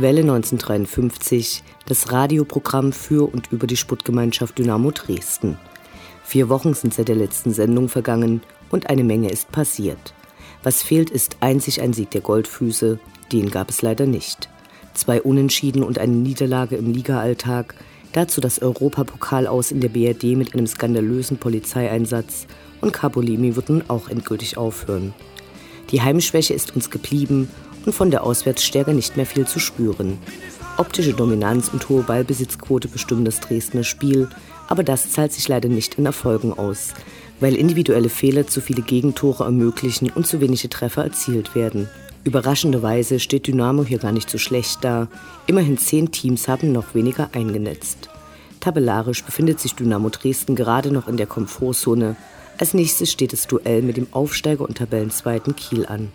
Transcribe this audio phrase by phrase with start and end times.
[0.00, 5.58] Welle 1953, das Radioprogramm für und über die Sportgemeinschaft Dynamo Dresden.
[6.22, 10.14] Vier Wochen sind seit der letzten Sendung vergangen und eine Menge ist passiert.
[10.62, 13.00] Was fehlt, ist einzig ein Sieg der Goldfüße,
[13.32, 14.48] den gab es leider nicht.
[14.94, 17.74] Zwei Unentschieden und eine Niederlage im Ligaalltag,
[18.12, 22.46] dazu das Europapokal aus in der BRD mit einem skandalösen Polizeieinsatz
[22.80, 25.14] und Capolimi wird nun auch endgültig aufhören.
[25.90, 27.48] Die Heimschwäche ist uns geblieben
[27.88, 30.18] und von der Auswärtsstärke nicht mehr viel zu spüren.
[30.76, 34.28] Optische Dominanz und hohe Ballbesitzquote bestimmen das Dresdner Spiel,
[34.68, 36.92] aber das zahlt sich leider nicht in Erfolgen aus,
[37.40, 41.88] weil individuelle Fehler zu viele Gegentore ermöglichen und zu wenige Treffer erzielt werden.
[42.24, 45.08] Überraschenderweise steht Dynamo hier gar nicht so schlecht da.
[45.46, 48.10] Immerhin zehn Teams haben noch weniger eingenetzt.
[48.60, 52.16] Tabellarisch befindet sich Dynamo Dresden gerade noch in der Komfortzone.
[52.58, 56.12] Als nächstes steht das Duell mit dem Aufsteiger und Tabellenzweiten Kiel an.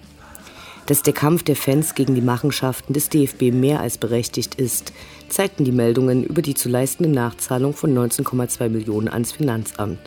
[0.86, 4.92] Dass der Kampf der Fans gegen die Machenschaften des DFB mehr als berechtigt ist,
[5.30, 10.00] zeigten die Meldungen über die zu leistende Nachzahlung von 19,2 Millionen ans Finanzamt.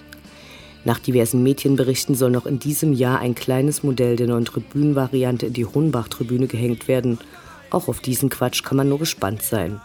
[0.84, 5.54] Nach diversen Medienberichten soll noch in diesem Jahr ein kleines Modell der neuen Tribünenvariante in
[5.54, 7.18] die Hohenbach-Tribüne gehängt werden.
[7.70, 9.80] Auch auf diesen Quatsch kann man nur gespannt sein.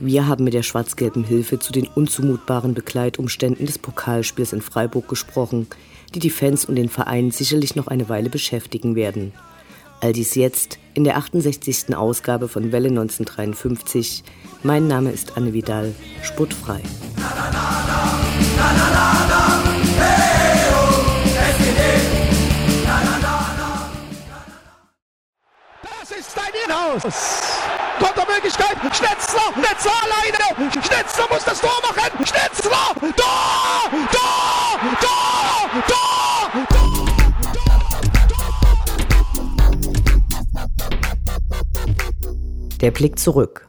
[0.00, 5.68] Wir haben mit der schwarz-gelben Hilfe zu den unzumutbaren Begleitumständen des Pokalspiels in Freiburg gesprochen,
[6.14, 9.32] die die Fans und den Verein sicherlich noch eine Weile beschäftigen werden.
[10.02, 11.94] All dies jetzt in der 68.
[11.96, 14.24] Ausgabe von Welle 1953.
[14.64, 15.94] Mein Name ist Anne Vidal,
[16.24, 16.80] sportfrei.
[25.84, 27.42] Das ist dein Inhaus!
[28.00, 35.21] Kontermöglichkeit, Schnetzler, Schnetzler alleine, Schnetzler muss das Tor machen, Schnetzler, Tor, Tor, Tor,
[42.82, 43.68] Der Blick zurück.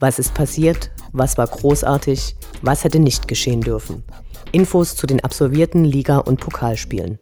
[0.00, 0.90] Was ist passiert?
[1.12, 2.34] Was war großartig?
[2.62, 4.04] Was hätte nicht geschehen dürfen?
[4.52, 7.18] Infos zu den absolvierten Liga- und Pokalspielen.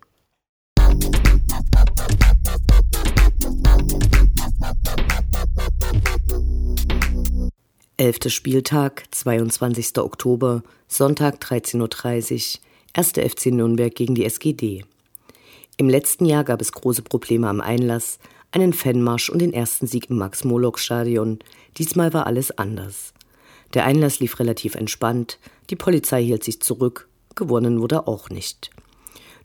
[7.97, 9.99] Elfter Spieltag, 22.
[9.99, 12.61] Oktober, Sonntag 13.30 Uhr,
[12.93, 13.11] 1.
[13.33, 14.85] FC Nürnberg gegen die SGD.
[15.77, 18.21] Im letzten Jahr gab es große Probleme am Einlass,
[18.53, 21.41] einen Fanmarsch und den ersten Sieg im Max-Morlock-Stadion.
[21.79, 23.13] Diesmal war alles anders.
[23.75, 25.39] Der Einlass lief relativ entspannt,
[25.71, 28.71] die Polizei hielt sich zurück, gewonnen wurde auch nicht.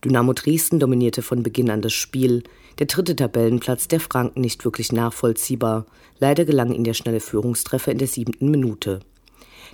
[0.03, 2.44] Dynamo Dresden dominierte von Beginn an das Spiel,
[2.79, 5.85] der dritte Tabellenplatz der Franken nicht wirklich nachvollziehbar.
[6.19, 9.00] Leider gelang ihnen der schnelle Führungstreffer in der siebten Minute.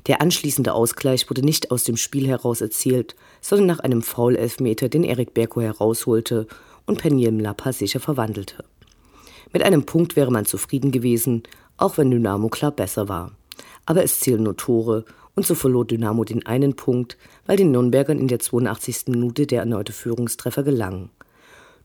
[0.08, 5.04] Der anschließende Ausgleich wurde nicht aus dem Spiel heraus erzielt, sondern nach einem Foul-Elfmeter, den
[5.04, 6.48] Erik Berko herausholte
[6.86, 8.64] und Peniel Mlapa sicher verwandelte.
[9.54, 11.44] Mit einem Punkt wäre man zufrieden gewesen,
[11.78, 13.32] auch wenn Dynamo klar besser war.
[13.86, 15.06] Aber es zählen nur Tore
[15.36, 19.08] und so verlor Dynamo den einen Punkt, weil den Nürnbergern in der 82.
[19.08, 21.10] Minute der erneute Führungstreffer gelang.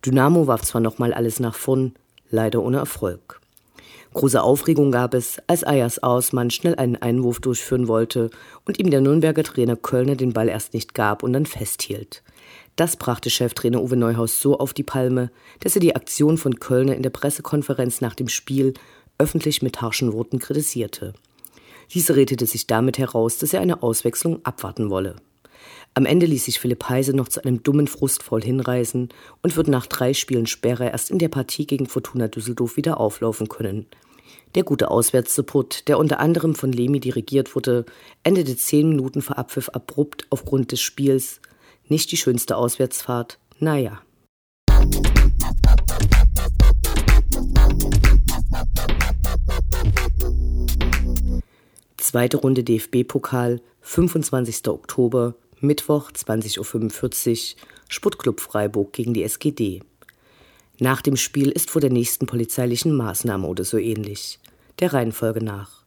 [0.05, 1.93] Dynamo warf zwar nochmal alles nach vorn,
[2.31, 3.41] leider ohne Erfolg.
[4.15, 8.31] Große Aufregung gab es, als Ayas Ausmann schnell einen Einwurf durchführen wollte
[8.65, 12.23] und ihm der Nürnberger Trainer Kölner den Ball erst nicht gab und dann festhielt.
[12.79, 16.95] Das brachte Cheftrainer Uwe Neuhaus so auf die Palme, dass er die Aktion von Kölner
[16.95, 18.73] in der Pressekonferenz nach dem Spiel
[19.19, 21.13] öffentlich mit harschen Worten kritisierte.
[21.93, 25.17] Dieser redete sich damit heraus, dass er eine Auswechslung abwarten wolle.
[25.95, 29.09] Am Ende ließ sich Philipp Heise noch zu einem dummen Frustvoll hinreißen
[29.43, 33.49] und wird nach drei Spielen Sperre erst in der Partie gegen Fortuna Düsseldorf wieder auflaufen
[33.49, 33.87] können.
[34.55, 37.87] Der gute Auswärtssupport, der unter anderem von Lemi dirigiert wurde,
[38.23, 41.41] endete zehn Minuten vor Abpfiff abrupt aufgrund des Spiels
[41.91, 44.03] nicht die schönste Auswärtsfahrt, naja.
[51.97, 54.69] Zweite Runde DFB-Pokal, 25.
[54.69, 59.83] Oktober, Mittwoch 20.45 Uhr, Sportclub Freiburg gegen die SGD.
[60.79, 64.39] Nach dem Spiel ist vor der nächsten polizeilichen Maßnahme oder so ähnlich.
[64.79, 65.85] Der Reihenfolge nach.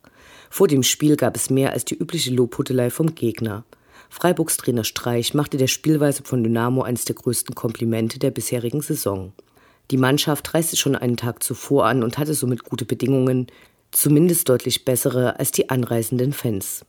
[0.49, 3.63] Vor dem Spiel gab es mehr als die übliche Lobhudelei vom Gegner–
[4.13, 9.31] Freiburgs Trainer Streich machte der Spielweise von Dynamo eines der größten Komplimente der bisherigen Saison.
[9.89, 13.47] Die Mannschaft reiste schon einen Tag zuvor an und hatte somit gute Bedingungen,
[13.91, 16.85] zumindest deutlich bessere als die anreisenden Fans.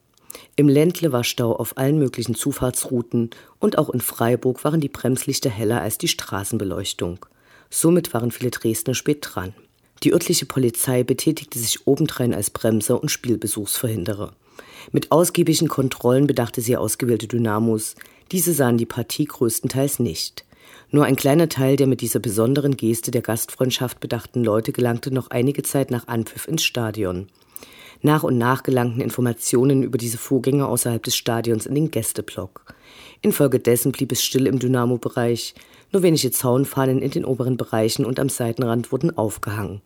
[0.56, 3.30] Im Ländle war Stau auf allen möglichen Zufahrtsrouten
[3.60, 7.24] und auch in Freiburg waren die Bremslichter heller als die Straßenbeleuchtung.
[7.70, 9.54] Somit waren viele Dresdner spät dran.
[10.02, 14.34] Die örtliche Polizei betätigte sich obendrein als Bremser und Spielbesuchsverhinderer.
[14.90, 17.94] Mit ausgiebigen Kontrollen bedachte sie ausgewählte Dynamos.
[18.30, 20.44] Diese sahen die Partie größtenteils nicht.
[20.90, 25.30] Nur ein kleiner Teil der mit dieser besonderen Geste der Gastfreundschaft bedachten Leute gelangte noch
[25.30, 27.28] einige Zeit nach Anpfiff ins Stadion.
[28.02, 32.74] Nach und nach gelangten Informationen über diese Vorgänge außerhalb des Stadions in den Gästeblock.
[33.22, 35.54] Infolgedessen blieb es still im Dynamo-Bereich,
[35.92, 39.82] nur wenige Zaunfahnen in den oberen Bereichen und am Seitenrand wurden aufgehangen.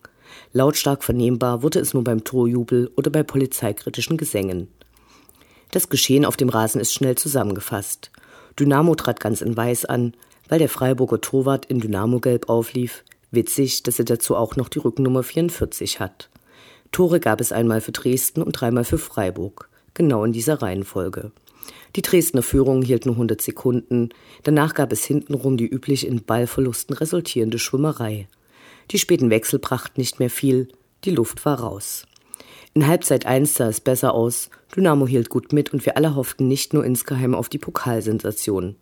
[0.53, 4.69] Lautstark vernehmbar wurde es nur beim Torjubel oder bei polizeikritischen Gesängen.
[5.71, 8.11] Das Geschehen auf dem Rasen ist schnell zusammengefasst.
[8.59, 10.15] Dynamo trat ganz in Weiß an,
[10.49, 13.05] weil der Freiburger Torwart in Dynamo-Gelb auflief.
[13.31, 16.31] Witzig, dass er dazu auch noch die Rückennummer 44 hat.
[16.93, 21.33] Tore gab es einmal für Dresden und dreimal für Freiburg, genau in dieser Reihenfolge.
[21.97, 24.11] Die Dresdner Führung hielt nur 100 Sekunden,
[24.45, 28.29] danach gab es hintenrum die üblich in Ballverlusten resultierende Schwimmerei.
[28.91, 30.69] Die späten Wechsel brachten nicht mehr viel,
[31.05, 32.07] die Luft war raus.
[32.75, 36.47] In Halbzeit 1 sah es besser aus, Dynamo hielt gut mit und wir alle hofften
[36.47, 38.77] nicht nur insgeheim auf die Pokalsensation.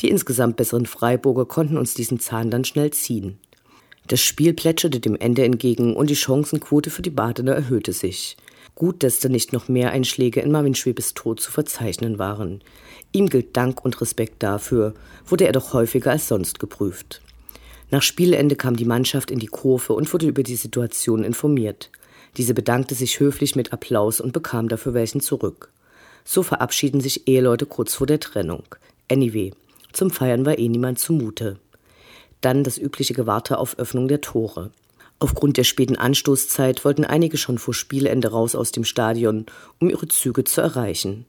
[0.00, 3.38] Die insgesamt besseren Freiburger konnten uns diesen Zahn dann schnell ziehen.
[4.06, 8.36] Das Spiel plätscherte dem Ende entgegen und die Chancenquote für die Badener erhöhte sich.
[8.74, 12.62] Gut, dass da nicht noch mehr Einschläge in Marvin Schwebes Tod zu verzeichnen waren.
[13.12, 14.94] Ihm gilt Dank und Respekt dafür,
[15.26, 17.20] wurde er doch häufiger als sonst geprüft.
[17.92, 21.90] Nach Spielende kam die Mannschaft in die Kurve und wurde über die Situation informiert.
[22.38, 25.70] Diese bedankte sich höflich mit Applaus und bekam dafür welchen zurück.
[26.24, 28.64] So verabschieden sich Eheleute kurz vor der Trennung.
[29.10, 29.52] Anyway,
[29.92, 31.58] zum Feiern war eh niemand zumute.
[32.40, 34.70] Dann das übliche Gewarte auf Öffnung der Tore.
[35.18, 39.44] Aufgrund der späten Anstoßzeit wollten einige schon vor Spielende raus aus dem Stadion,
[39.80, 41.26] um ihre Züge zu erreichen.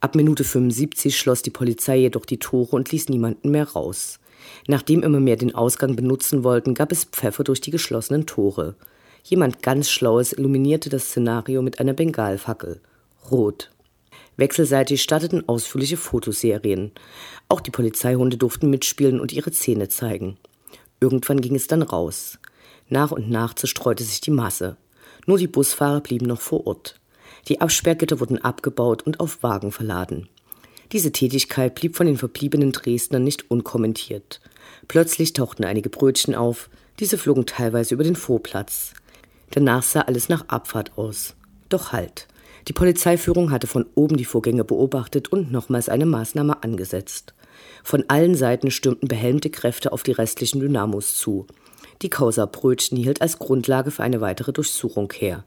[0.00, 4.18] Ab Minute 75 schloss die Polizei jedoch die Tore und ließ niemanden mehr raus.
[4.66, 8.74] Nachdem immer mehr den Ausgang benutzen wollten, gab es Pfeffer durch die geschlossenen Tore.
[9.24, 12.80] Jemand ganz Schlaues illuminierte das Szenario mit einer Bengalfackel.
[13.30, 13.70] Rot.
[14.36, 16.92] Wechselseitig starteten ausführliche Fotoserien.
[17.48, 20.36] Auch die Polizeihunde durften mitspielen und ihre Zähne zeigen.
[21.00, 22.38] Irgendwann ging es dann raus.
[22.88, 24.76] Nach und nach zerstreute sich die Masse.
[25.26, 27.00] Nur die Busfahrer blieben noch vor Ort.
[27.48, 30.28] Die Absperrgitter wurden abgebaut und auf Wagen verladen.
[30.92, 34.40] Diese Tätigkeit blieb von den verbliebenen Dresdnern nicht unkommentiert.
[34.88, 38.94] Plötzlich tauchten einige Brötchen auf, diese flogen teilweise über den Vorplatz.
[39.50, 41.34] Danach sah alles nach Abfahrt aus.
[41.68, 42.28] Doch halt.
[42.68, 47.34] Die Polizeiführung hatte von oben die Vorgänge beobachtet und nochmals eine Maßnahme angesetzt.
[47.84, 51.46] Von allen Seiten stürmten behelmte Kräfte auf die restlichen Dynamos zu.
[52.02, 55.44] Die Causa Brötchen hielt als Grundlage für eine weitere Durchsuchung her.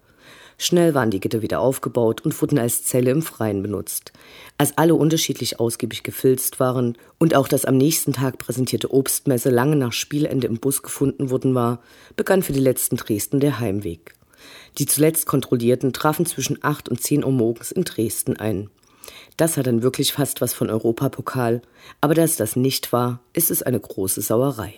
[0.62, 4.12] Schnell waren die Gitter wieder aufgebaut und wurden als Zelle im Freien benutzt.
[4.58, 9.78] Als alle unterschiedlich ausgiebig gefilzt waren und auch das am nächsten Tag präsentierte Obstmesse lange
[9.78, 11.80] nach Spielende im Bus gefunden worden war,
[12.18, 14.16] begann für die letzten Dresden der Heimweg.
[14.78, 18.70] Die zuletzt Kontrollierten trafen zwischen 8 und 10 Uhr morgens in Dresden ein.
[19.38, 21.62] Das hat dann wirklich fast was von Europapokal,
[22.02, 24.74] aber da es das nicht war, ist es eine große Sauerei.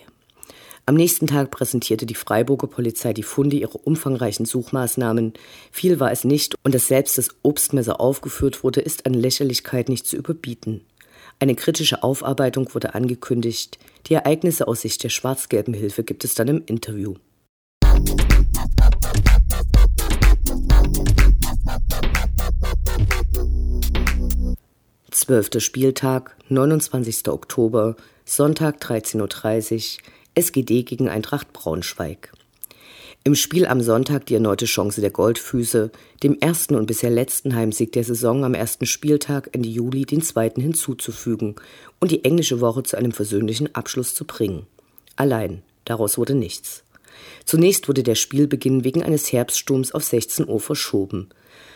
[0.84, 5.32] Am nächsten Tag präsentierte die Freiburger Polizei die Funde ihrer umfangreichen Suchmaßnahmen.
[5.70, 10.08] Viel war es nicht und dass selbst das Obstmesser aufgeführt wurde, ist an Lächerlichkeit nicht
[10.08, 10.80] zu überbieten.
[11.38, 13.78] Eine kritische Aufarbeitung wurde angekündigt.
[14.08, 17.14] Die Ereignisse aus Sicht der schwarz-gelben Hilfe gibt es dann im Interview.
[25.12, 27.28] Zwölfter Spieltag, 29.
[27.28, 30.02] Oktober, Sonntag 13.30 Uhr,
[30.34, 32.32] SGD gegen Eintracht Braunschweig.
[33.22, 37.92] Im Spiel am Sonntag die erneute Chance der Goldfüße, dem ersten und bisher letzten Heimsieg
[37.92, 41.56] der Saison am ersten Spieltag Ende Juli den zweiten hinzuzufügen
[42.00, 44.66] und die englische Woche zu einem versöhnlichen Abschluss zu bringen.
[45.16, 46.82] Allein, daraus wurde nichts.
[47.44, 51.28] Zunächst wurde der Spielbeginn wegen eines Herbststurms auf 16 Uhr verschoben.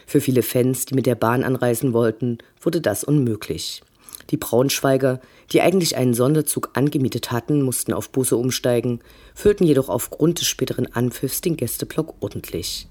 [0.06, 3.82] Für viele Fans, die mit der Bahn anreisen wollten, wurde das unmöglich.
[4.30, 5.20] Die Braunschweiger,
[5.52, 9.00] die eigentlich einen Sonderzug angemietet hatten, mussten auf Busse umsteigen,
[9.34, 12.88] füllten jedoch aufgrund des späteren Anpfiffs den Gästeblock ordentlich.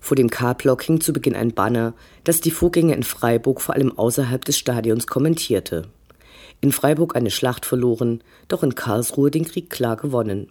[0.00, 3.96] Vor dem K-Block hing zu Beginn ein Banner, das die Vorgänge in Freiburg vor allem
[3.96, 5.88] außerhalb des Stadions kommentierte.
[6.60, 10.50] In Freiburg eine Schlacht verloren, doch in Karlsruhe den Krieg klar gewonnen.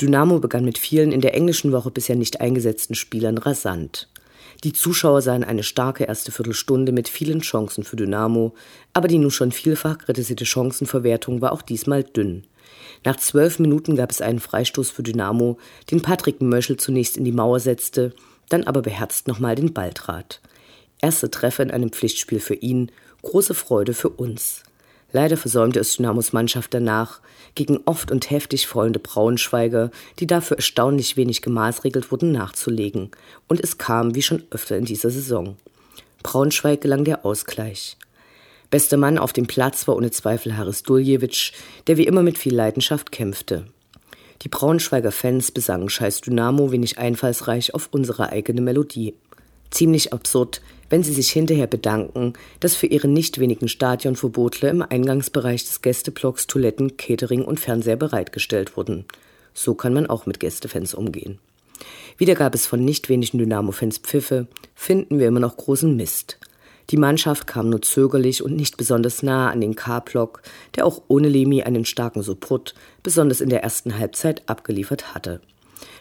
[0.00, 4.08] Dynamo begann mit vielen in der englischen Woche bisher nicht eingesetzten Spielern rasant.
[4.64, 8.54] Die Zuschauer sahen eine starke erste Viertelstunde mit vielen Chancen für Dynamo,
[8.92, 12.44] aber die nun schon vielfach kritisierte Chancenverwertung war auch diesmal dünn.
[13.04, 15.58] Nach zwölf Minuten gab es einen Freistoß für Dynamo,
[15.90, 18.12] den Patrick Möschel zunächst in die Mauer setzte,
[18.48, 20.40] dann aber beherzt nochmal den Ball trat.
[21.00, 22.90] Erste Treffer in einem Pflichtspiel für ihn,
[23.22, 24.64] große Freude für uns.
[25.10, 27.20] Leider versäumte es Dynamos Mannschaft danach,
[27.54, 33.10] gegen oft und heftig fallende Braunschweiger, die dafür erstaunlich wenig gemaßregelt wurden, nachzulegen.
[33.48, 35.56] Und es kam, wie schon öfter in dieser Saison.
[36.22, 37.96] Braunschweig gelang der Ausgleich.
[38.70, 41.52] Bester Mann auf dem Platz war ohne Zweifel Haris Duljewitsch,
[41.86, 43.66] der wie immer mit viel Leidenschaft kämpfte.
[44.42, 49.14] Die Braunschweiger Fans besangen Scheiß Dynamo wenig einfallsreich auf unsere eigene Melodie.
[49.70, 50.60] Ziemlich absurd,
[50.90, 56.46] wenn sie sich hinterher bedanken, dass für ihre nicht wenigen Stadionverbotle im Eingangsbereich des Gästeblocks
[56.46, 59.04] Toiletten, Catering und Fernseher bereitgestellt wurden.
[59.54, 61.38] So kann man auch mit Gästefans umgehen.
[62.16, 66.38] Wieder gab es von nicht wenigen Dynamo-Fans Pfiffe, finden wir immer noch großen Mist.
[66.90, 70.42] Die Mannschaft kam nur zögerlich und nicht besonders nah an den K-Block,
[70.74, 75.40] der auch ohne Lemi einen starken Support, besonders in der ersten Halbzeit, abgeliefert hatte.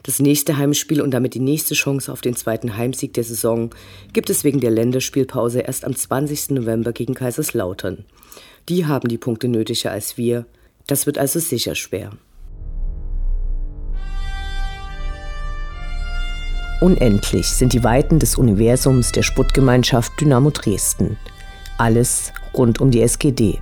[0.03, 3.69] Das nächste Heimspiel und damit die nächste Chance auf den zweiten Heimsieg der Saison
[4.13, 6.51] gibt es wegen der Länderspielpause erst am 20.
[6.51, 8.05] November gegen Kaiserslautern.
[8.69, 10.45] Die haben die Punkte nötiger als wir.
[10.87, 12.11] Das wird also sicher schwer.
[16.79, 21.17] Unendlich sind die Weiten des Universums der Sputtgemeinschaft Dynamo Dresden.
[21.77, 23.59] Alles rund um die SGD.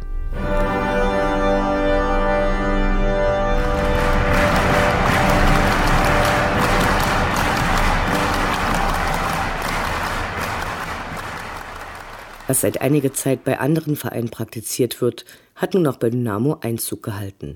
[12.47, 15.25] Was seit einiger Zeit bei anderen Vereinen praktiziert wird,
[15.55, 17.55] hat nun auch bei Dynamo Einzug gehalten.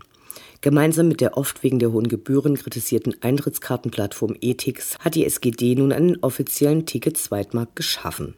[0.62, 5.92] Gemeinsam mit der oft wegen der hohen Gebühren kritisierten Eintrittskartenplattform Etix hat die SGD nun
[5.92, 8.36] einen offiziellen Ticket-Zweitmarkt geschaffen.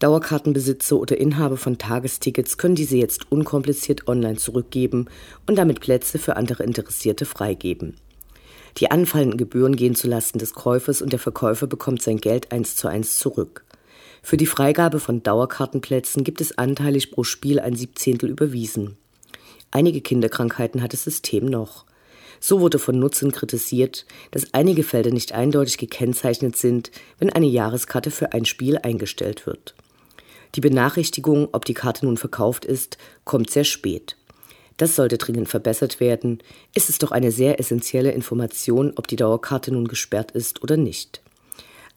[0.00, 5.06] Dauerkartenbesitzer oder Inhaber von Tagestickets können diese jetzt unkompliziert online zurückgeben
[5.46, 7.96] und damit Plätze für andere Interessierte freigeben.
[8.78, 12.88] Die anfallenden Gebühren gehen zulasten des Käufers und der Verkäufer bekommt sein Geld eins zu
[12.88, 13.63] eins zurück.
[14.26, 18.96] Für die Freigabe von Dauerkartenplätzen gibt es anteilig pro Spiel ein Siebzehntel überwiesen.
[19.70, 21.84] Einige Kinderkrankheiten hat das System noch.
[22.40, 28.10] So wurde von Nutzern kritisiert, dass einige Felder nicht eindeutig gekennzeichnet sind, wenn eine Jahreskarte
[28.10, 29.74] für ein Spiel eingestellt wird.
[30.54, 34.16] Die Benachrichtigung, ob die Karte nun verkauft ist, kommt sehr spät.
[34.78, 36.38] Das sollte dringend verbessert werden.
[36.74, 41.20] Es ist doch eine sehr essentielle Information, ob die Dauerkarte nun gesperrt ist oder nicht.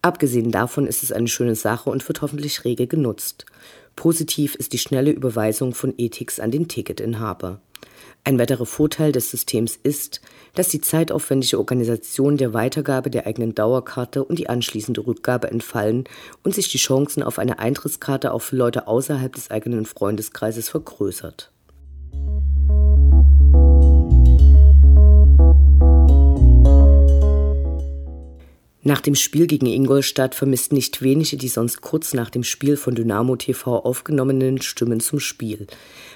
[0.08, 3.46] Abgesehen davon ist es eine schöne Sache und wird hoffentlich rege genutzt.
[3.98, 7.60] Positiv ist die schnelle Überweisung von Ethics an den Ticketinhaber.
[8.24, 10.22] Ein weiterer Vorteil des Systems ist,
[10.56, 16.06] dass die zeitaufwendige Organisation der Weitergabe der eigenen Dauerkarte und die anschließende Rückgabe entfallen
[16.42, 21.52] und sich die Chancen auf eine Eintrittskarte auch für Leute außerhalb des eigenen Freundeskreises vergrößert.
[28.88, 32.96] Nach dem Spiel gegen Ingolstadt vermissten nicht wenige die sonst kurz nach dem Spiel von
[32.96, 35.68] Dynamo TV aufgenommenen Stimmen zum Spiel,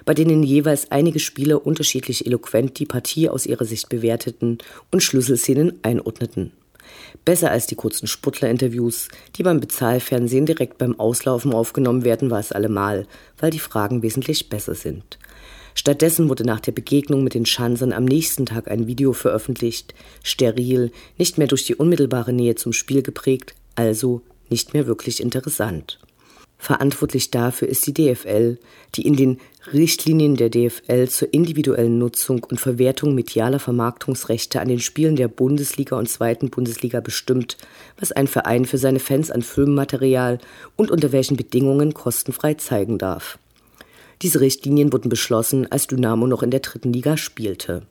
[0.06, 4.60] bei denen jeweils einige Spieler unterschiedlich eloquent die Partie aus ihrer Sicht bewerteten
[4.90, 6.54] und Schlüsselszenen einordneten.
[7.26, 12.54] Besser als die kurzen Sportlerinterviews, die beim Bezahlfernsehen direkt beim Auslaufen aufgenommen werden, war es
[12.54, 13.06] allemal,
[13.38, 15.20] weil die Fragen wesentlich besser sind.
[15.74, 20.92] Stattdessen wurde nach der Begegnung mit den Schanzern am nächsten Tag ein Video veröffentlicht, steril,
[21.18, 26.00] nicht mehr durch die unmittelbare Nähe zum Spiel geprägt, also nicht mehr wirklich interessant.
[26.62, 28.60] Verantwortlich dafür ist die DFL,
[28.94, 29.40] die in den
[29.74, 35.98] Richtlinien der DFL zur individuellen Nutzung und Verwertung medialer Vermarktungsrechte an den Spielen der Bundesliga
[35.98, 37.58] und zweiten Bundesliga bestimmt,
[38.00, 40.38] was ein Verein für seine Fans an Filmmaterial
[40.76, 43.40] und unter welchen Bedingungen kostenfrei zeigen darf.
[44.22, 47.84] Diese Richtlinien wurden beschlossen, als Dynamo noch in der dritten Liga spielte.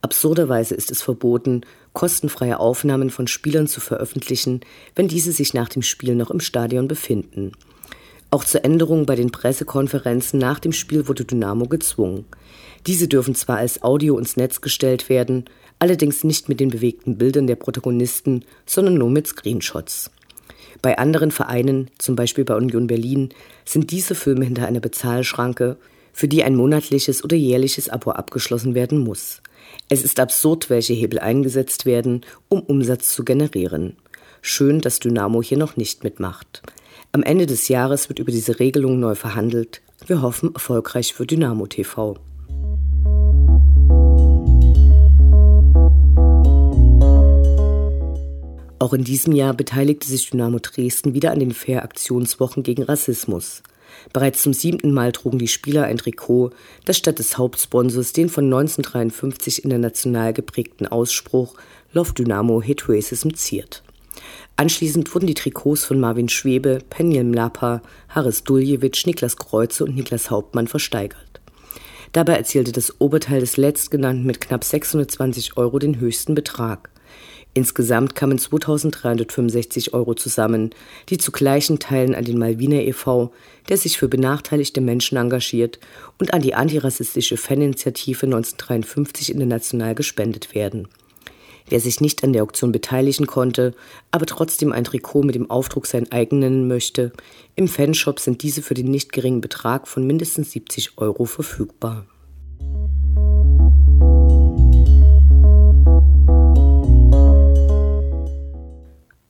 [0.00, 1.62] Absurderweise ist es verboten,
[1.92, 4.60] kostenfreie Aufnahmen von Spielern zu veröffentlichen,
[4.94, 7.52] wenn diese sich nach dem Spiel noch im Stadion befinden.
[8.30, 12.26] Auch zur Änderung bei den Pressekonferenzen nach dem Spiel wurde Dynamo gezwungen.
[12.86, 15.46] Diese dürfen zwar als Audio ins Netz gestellt werden,
[15.78, 20.10] allerdings nicht mit den bewegten Bildern der Protagonisten, sondern nur mit Screenshots.
[20.82, 23.30] Bei anderen Vereinen, zum Beispiel bei Union Berlin,
[23.64, 25.76] sind diese Filme hinter einer Bezahlschranke,
[26.12, 29.40] für die ein monatliches oder jährliches Abo abgeschlossen werden muss.
[29.88, 33.96] Es ist absurd, welche Hebel eingesetzt werden, um Umsatz zu generieren.
[34.42, 36.62] Schön, dass Dynamo hier noch nicht mitmacht.
[37.12, 39.80] Am Ende des Jahres wird über diese Regelung neu verhandelt.
[40.06, 42.16] Wir hoffen erfolgreich für Dynamo TV.
[48.78, 53.62] Auch in diesem Jahr beteiligte sich Dynamo Dresden wieder an den Fair-Aktionswochen gegen Rassismus.
[54.12, 56.50] Bereits zum siebten Mal trugen die Spieler ein Trikot,
[56.84, 61.54] das statt des Hauptsponsors den von 1953 international geprägten Ausspruch
[61.92, 63.82] Love Dynamo Hate Racism ziert.
[64.56, 70.30] Anschließend wurden die Trikots von Marvin Schwebe, Penjel Mlapa, Haris Duljewitsch, Niklas Kreuze und Niklas
[70.30, 71.40] Hauptmann versteigert.
[72.12, 76.90] Dabei erzielte das Oberteil des letztgenannten mit knapp 620 Euro den höchsten Betrag.
[77.58, 80.70] Insgesamt kamen 2365 Euro zusammen,
[81.08, 83.32] die zu gleichen Teilen an den Malviner e.V.,
[83.68, 85.80] der sich für benachteiligte Menschen engagiert,
[86.20, 90.86] und an die antirassistische Faninitiative 1953 international gespendet werden.
[91.68, 93.74] Wer sich nicht an der Auktion beteiligen konnte,
[94.12, 97.10] aber trotzdem ein Trikot mit dem Aufdruck sein eigen nennen möchte,
[97.56, 102.06] im Fanshop sind diese für den nicht geringen Betrag von mindestens 70 Euro verfügbar.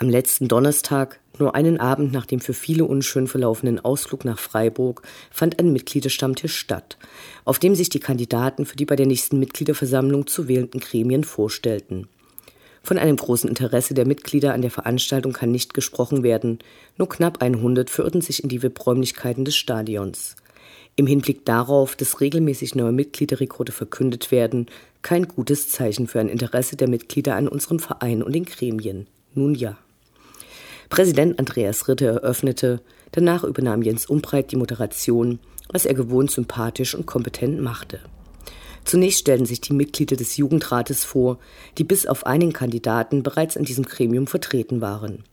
[0.00, 5.02] Am letzten Donnerstag, nur einen Abend nach dem für viele unschön verlaufenden Ausflug nach Freiburg,
[5.28, 6.99] fand ein Mitgliederstammtisch statt,
[7.45, 12.07] auf dem sich die Kandidaten für die bei der nächsten Mitgliederversammlung zu wählenden Gremien vorstellten.
[12.85, 16.61] Von einem großen Interesse der Mitglieder an der Veranstaltung kann nicht gesprochen werden.
[16.97, 20.37] Nur knapp 100 verirrten sich in die VIP-Räumlichkeiten des Stadions.
[20.95, 24.67] Im Hinblick darauf, dass regelmäßig neue Mitgliederrekorde verkündet werden,
[25.02, 29.09] kein gutes Zeichen für ein Interesse der Mitglieder an unserem Verein und den Gremien.
[29.35, 29.76] Nun ja.
[30.88, 32.80] Präsident Andreas Ritter eröffnete,
[33.12, 35.38] danach übernahm Jens Umbreit die Moderation,
[35.71, 38.00] was er gewohnt sympathisch und kompetent machte.
[38.85, 41.38] Zunächst stellten sich die Mitglieder des Jugendrates vor,
[41.76, 45.25] die bis auf einen Kandidaten bereits in diesem Gremium vertreten waren.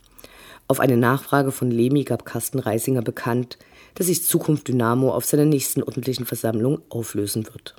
[0.68, 3.58] Auf eine Nachfrage von Lemi gab Carsten Reisinger bekannt,
[3.94, 7.76] dass sich Zukunft Dynamo auf seiner nächsten ordentlichen Versammlung auflösen wird.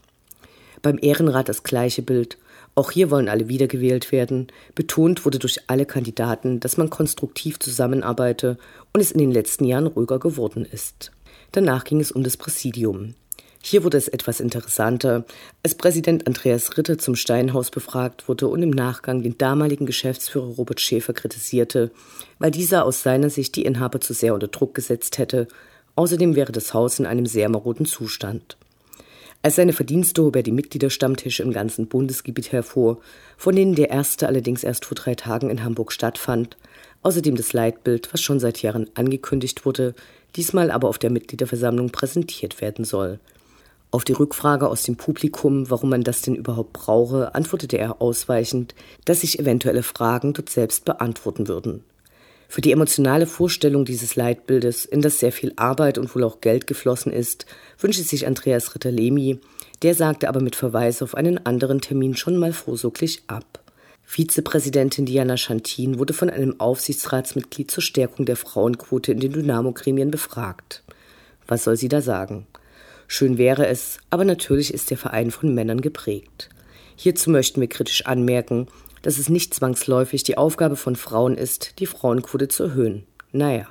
[0.82, 2.38] Beim Ehrenrat das gleiche Bild.
[2.78, 4.48] Auch hier wollen alle wiedergewählt werden.
[4.74, 8.58] Betont wurde durch alle Kandidaten, dass man konstruktiv zusammenarbeite
[8.92, 11.10] und es in den letzten Jahren ruhiger geworden ist.
[11.52, 13.14] Danach ging es um das Präsidium.
[13.62, 15.24] Hier wurde es etwas interessanter,
[15.62, 20.80] als Präsident Andreas Ritter zum Steinhaus befragt wurde und im Nachgang den damaligen Geschäftsführer Robert
[20.80, 21.90] Schäfer kritisierte,
[22.38, 25.48] weil dieser aus seiner Sicht die Inhaber zu sehr unter Druck gesetzt hätte.
[25.94, 28.58] Außerdem wäre das Haus in einem sehr maroden Zustand.
[29.46, 32.98] Als seine Verdienste hob er die Mitgliederstammtische im ganzen Bundesgebiet hervor,
[33.36, 36.56] von denen der erste allerdings erst vor drei Tagen in Hamburg stattfand,
[37.02, 39.94] außerdem das Leitbild, was schon seit Jahren angekündigt wurde,
[40.34, 43.20] diesmal aber auf der Mitgliederversammlung präsentiert werden soll–
[43.92, 48.74] auf die Rückfrage aus dem Publikum, warum man das denn überhaupt brauche, antwortete er ausweichend,
[49.04, 51.84] dass sich eventuelle Fragen dort selbst beantworten würden.
[52.48, 56.66] Für die emotionale Vorstellung dieses Leitbildes, in das sehr viel Arbeit und wohl auch Geld
[56.66, 57.46] geflossen ist,
[57.78, 59.40] wünsche sich Andreas Ritter-Lemi,
[59.82, 63.62] der sagte aber mit Verweis auf einen anderen Termin schon mal vorsorglich ab.
[64.04, 70.84] Vizepräsidentin Diana Schantin wurde von einem Aufsichtsratsmitglied zur Stärkung der Frauenquote in den Dynamo-Gremien befragt.
[71.48, 72.46] Was soll sie da sagen?
[73.08, 76.48] Schön wäre es, aber natürlich ist der Verein von Männern geprägt.
[76.94, 78.68] Hierzu möchten wir kritisch anmerken,
[79.06, 83.06] dass es nicht zwangsläufig die Aufgabe von Frauen ist, die Frauenquote zu erhöhen.
[83.30, 83.68] Naja.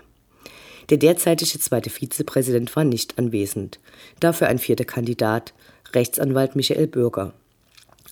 [0.90, 3.82] Der derzeitige zweite Vizepräsident war nicht anwesend.
[4.22, 5.54] Dafür ein vierter Kandidat,
[5.92, 7.34] Rechtsanwalt Michael Bürger.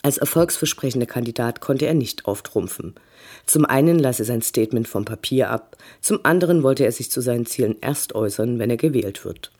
[0.01, 2.93] Als erfolgsversprechender Kandidat konnte er nicht auftrumpfen.
[3.45, 7.21] Zum einen las er sein Statement vom Papier ab, zum anderen wollte er sich zu
[7.21, 9.53] seinen Zielen erst äußern, wenn er gewählt wird.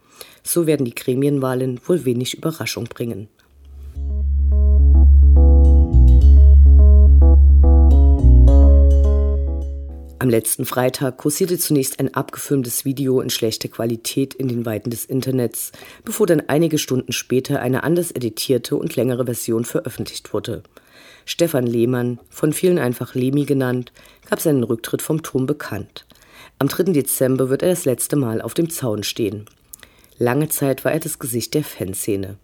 [0.44, 3.30] So werden die Gremienwahlen wohl wenig Überraschung bringen.
[10.24, 15.04] Am letzten Freitag kursierte zunächst ein abgefilmtes Video in schlechter Qualität in den Weiten des
[15.04, 15.74] Internets,
[16.06, 20.64] bevor dann einige Stunden später eine anders editierte und längere Version veröffentlicht wurde.
[21.26, 23.92] Stefan Lehmann, von vielen einfach Lemi genannt,
[24.30, 26.06] gab seinen Rücktritt vom Turm bekannt.
[26.58, 26.94] Am 3.
[26.94, 29.44] Dezember wird er das letzte Mal auf dem Zaun stehen.
[30.20, 32.38] Lange Zeit war er das Gesicht der Fanszene.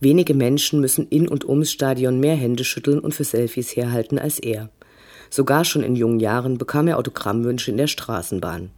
[0.00, 4.38] Wenige Menschen müssen in und ums Stadion mehr Hände schütteln und für Selfies herhalten als
[4.38, 4.70] er.
[5.30, 8.70] Sogar schon in jungen Jahren bekam er Autogrammwünsche in der Straßenbahn.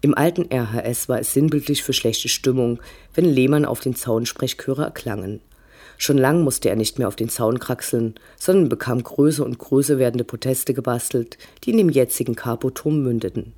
[0.00, 2.78] Im alten RHS war es sinnbildlich für schlechte Stimmung,
[3.14, 5.40] wenn Lehmann auf den Zaun Sprechchöre erklangen.
[5.96, 9.98] Schon lang musste er nicht mehr auf den Zaun kraxeln, sondern bekam größer und größer
[9.98, 13.54] werdende Proteste gebastelt, die in dem jetzigen Capo-Turm mündeten.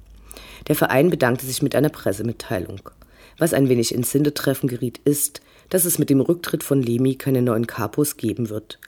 [0.69, 2.91] Der Verein bedankte sich mit einer Pressemitteilung.
[3.39, 7.43] Was ein wenig ins Sintetreffen geriet, ist, dass es mit dem Rücktritt von Lemi keine
[7.43, 8.79] neuen Kapos geben wird.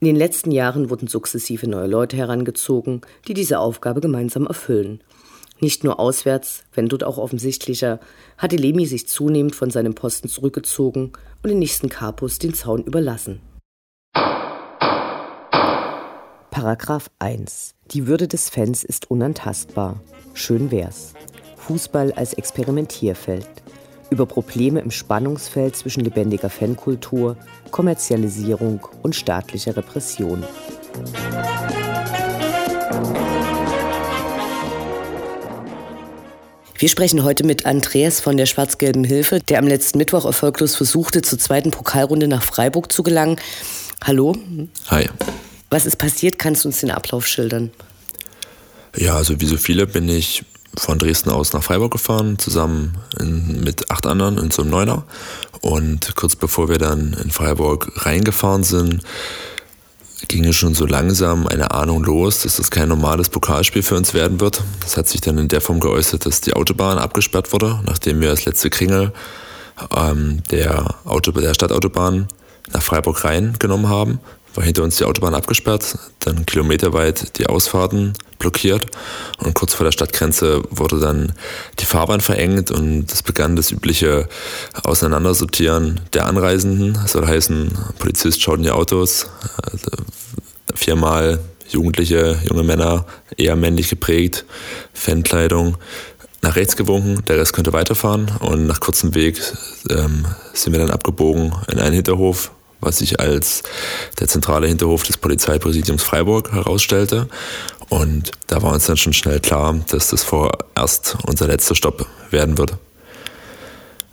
[0.00, 5.02] In den letzten Jahren wurden sukzessive neue Leute herangezogen, die diese Aufgabe gemeinsam erfüllen.
[5.60, 8.00] Nicht nur auswärts, wenn dort auch offensichtlicher,
[8.36, 13.40] hatte Lemi sich zunehmend von seinem Posten zurückgezogen und den nächsten Kapos den Zaun überlassen.
[16.50, 17.74] Paragraph 1.
[17.90, 20.00] Die Würde des Fans ist unantastbar.
[20.34, 21.14] Schön wär's.
[21.56, 23.63] Fußball als Experimentierfeld
[24.14, 27.36] über Probleme im Spannungsfeld zwischen lebendiger Fankultur,
[27.72, 30.44] Kommerzialisierung und staatlicher Repression.
[36.78, 41.22] Wir sprechen heute mit Andreas von der Schwarz-Gelben Hilfe, der am letzten Mittwoch erfolglos versuchte,
[41.22, 43.40] zur zweiten Pokalrunde nach Freiburg zu gelangen.
[44.04, 44.36] Hallo.
[44.88, 45.08] Hi.
[45.70, 46.38] Was ist passiert?
[46.38, 47.72] Kannst du uns den Ablauf schildern?
[48.96, 50.44] Ja, also wie so viele bin ich
[50.78, 55.04] von Dresden aus nach Freiburg gefahren, zusammen in, mit acht anderen in so einem Neuner.
[55.60, 59.02] Und kurz bevor wir dann in Freiburg reingefahren sind,
[60.28, 64.14] ging es schon so langsam eine Ahnung los, dass das kein normales Pokalspiel für uns
[64.14, 64.62] werden wird.
[64.80, 68.30] Das hat sich dann in der Form geäußert, dass die Autobahn abgesperrt wurde, nachdem wir
[68.30, 69.12] das letzte Kringel
[69.94, 72.28] ähm, der, Auto, der Stadtautobahn
[72.72, 74.20] nach Freiburg reingenommen haben
[74.54, 78.86] war hinter uns die Autobahn abgesperrt, dann kilometerweit die Ausfahrten blockiert
[79.38, 81.32] und kurz vor der Stadtgrenze wurde dann
[81.80, 84.28] die Fahrbahn verengt und es begann das übliche
[84.82, 86.94] Auseinandersortieren der Anreisenden.
[86.94, 89.26] Das soll heißen, Polizist schaut in die Autos,
[89.62, 89.90] also
[90.74, 94.44] viermal Jugendliche, junge Männer, eher männlich geprägt,
[94.92, 95.78] Fankleidung,
[96.42, 99.40] nach rechts gewunken, der Rest könnte weiterfahren und nach kurzem Weg
[99.88, 102.50] ähm, sind wir dann abgebogen in einen Hinterhof,
[102.84, 103.62] was sich als
[104.20, 107.28] der zentrale Hinterhof des Polizeipräsidiums Freiburg herausstellte.
[107.88, 112.58] Und da war uns dann schon schnell klar, dass das vorerst unser letzter Stopp werden
[112.58, 112.78] würde.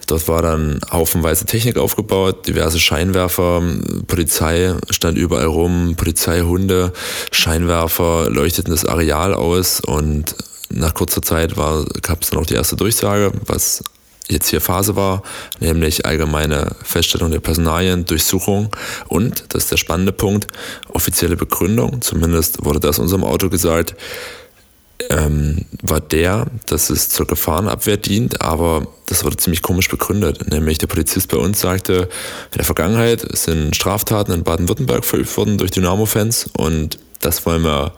[0.07, 3.61] Dort war dann haufenweise Technik aufgebaut, diverse Scheinwerfer,
[4.07, 6.91] Polizei stand überall rum, Polizeihunde,
[7.31, 10.35] Scheinwerfer leuchteten das Areal aus und
[10.69, 13.83] nach kurzer Zeit gab es dann auch die erste Durchsage, was
[14.29, 15.23] jetzt hier Phase war,
[15.59, 18.69] nämlich allgemeine Feststellung der Personalien, Durchsuchung
[19.07, 20.47] und, das ist der spannende Punkt,
[20.89, 23.95] offizielle Begründung, zumindest wurde das unserem Auto gesagt,
[25.09, 30.49] ähm, war der, dass es zur Gefahrenabwehr dient, aber das wurde ziemlich komisch begründet.
[30.51, 32.09] Nämlich der Polizist bei uns sagte,
[32.51, 37.93] in der Vergangenheit sind Straftaten in Baden-Württemberg verübt worden durch Dynamo-Fans und das wollen wir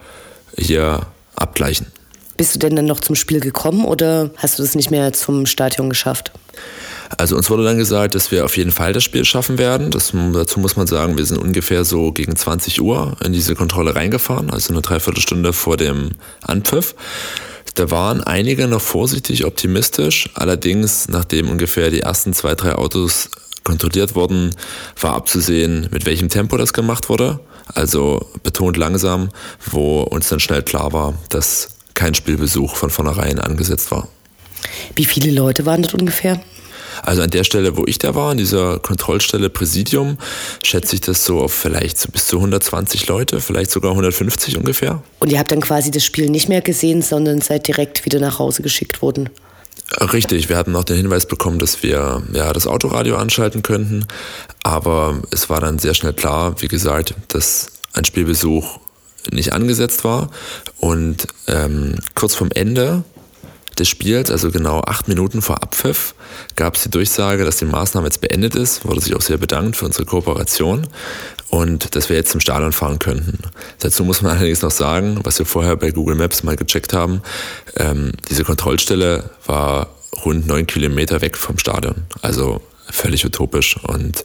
[0.57, 1.05] hier
[1.35, 1.87] abgleichen.
[2.37, 5.45] Bist du denn dann noch zum Spiel gekommen oder hast du das nicht mehr zum
[5.45, 6.31] Stadion geschafft?
[7.17, 9.91] Also uns wurde dann gesagt, dass wir auf jeden Fall das Spiel schaffen werden.
[9.91, 13.95] Das, dazu muss man sagen, wir sind ungefähr so gegen 20 Uhr in diese Kontrolle
[13.95, 16.95] reingefahren, also eine Dreiviertelstunde vor dem Anpfiff.
[17.75, 23.29] Da waren einige noch vorsichtig optimistisch, allerdings nachdem ungefähr die ersten zwei, drei Autos
[23.63, 24.51] kontrolliert wurden,
[24.99, 27.39] war abzusehen, mit welchem Tempo das gemacht wurde.
[27.73, 29.29] Also betont langsam,
[29.65, 31.69] wo uns dann schnell klar war, dass
[32.03, 34.09] kein Spielbesuch von vornherein angesetzt war.
[34.93, 36.41] Wie viele Leute waren das ungefähr?
[37.01, 40.17] Also an der Stelle, wo ich da war, in dieser Kontrollstelle Präsidium,
[40.63, 45.01] schätze ich das so auf vielleicht bis zu 120 Leute, vielleicht sogar 150 ungefähr.
[45.19, 48.37] Und ihr habt dann quasi das Spiel nicht mehr gesehen, sondern seid direkt wieder nach
[48.37, 49.29] Hause geschickt worden?
[50.11, 54.07] Richtig, wir hatten noch den Hinweis bekommen, dass wir ja das Autoradio anschalten könnten,
[54.63, 58.79] aber es war dann sehr schnell klar, wie gesagt, dass ein Spielbesuch
[59.31, 60.29] nicht angesetzt war.
[60.77, 63.03] Und ähm, kurz vorm Ende
[63.77, 66.13] des Spiels, also genau acht Minuten vor Abpfiff,
[66.55, 68.85] gab es die Durchsage, dass die Maßnahme jetzt beendet ist.
[68.85, 70.87] Wurde sich auch sehr bedankt für unsere Kooperation
[71.49, 73.39] und dass wir jetzt zum Stadion fahren könnten.
[73.79, 77.21] Dazu muss man allerdings noch sagen, was wir vorher bei Google Maps mal gecheckt haben,
[77.77, 79.89] ähm, diese Kontrollstelle war
[80.25, 81.95] rund neun Kilometer weg vom Stadion.
[82.21, 83.77] Also völlig utopisch.
[83.83, 84.23] Und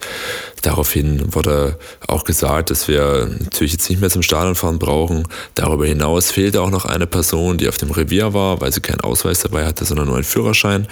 [0.63, 5.27] daraufhin wurde auch gesagt, dass wir natürlich jetzt nicht mehr zum Stadion fahren brauchen.
[5.55, 9.01] Darüber hinaus fehlte auch noch eine Person, die auf dem Revier war, weil sie keinen
[9.01, 10.87] Ausweis dabei hatte, sondern nur einen Führerschein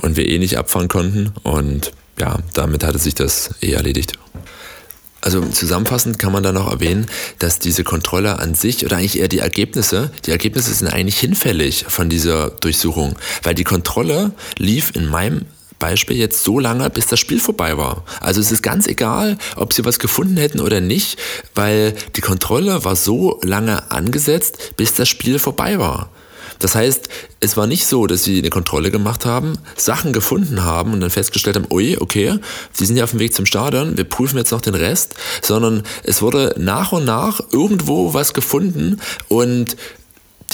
[0.00, 1.32] und wir eh nicht abfahren konnten.
[1.42, 4.18] Und ja, damit hatte sich das eh erledigt.
[5.22, 7.06] Also zusammenfassend kann man da noch erwähnen,
[7.38, 11.84] dass diese Kontrolle an sich oder eigentlich eher die Ergebnisse, die Ergebnisse sind eigentlich hinfällig
[11.88, 15.46] von dieser Durchsuchung, weil die Kontrolle lief in meinem
[15.82, 18.04] Beispiel jetzt so lange, bis das Spiel vorbei war.
[18.20, 21.18] Also es ist ganz egal, ob sie was gefunden hätten oder nicht,
[21.56, 26.08] weil die Kontrolle war so lange angesetzt, bis das Spiel vorbei war.
[26.60, 27.08] Das heißt,
[27.40, 31.10] es war nicht so, dass sie eine Kontrolle gemacht haben, Sachen gefunden haben und dann
[31.10, 32.38] festgestellt haben, ui, okay,
[32.72, 35.82] sie sind ja auf dem Weg zum Stadion, wir prüfen jetzt noch den Rest, sondern
[36.04, 39.76] es wurde nach und nach irgendwo was gefunden und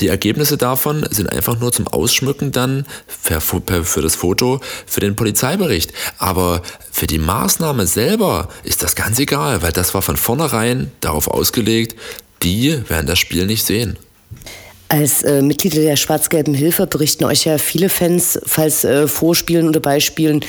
[0.01, 5.17] die Ergebnisse davon sind einfach nur zum Ausschmücken dann für, für, das Foto für den
[5.17, 5.93] Polizeibericht.
[6.19, 11.29] Aber für die Maßnahme selber ist das ganz egal, weil das war von vornherein darauf
[11.29, 11.99] ausgelegt,
[12.43, 13.97] die werden das Spiel nicht sehen.
[14.91, 19.81] Als äh, Mitglieder der Schwarz-Gelben Hilfe berichten euch ja viele Fans, falls äh, Vorspielen oder
[19.81, 20.41] Beispielen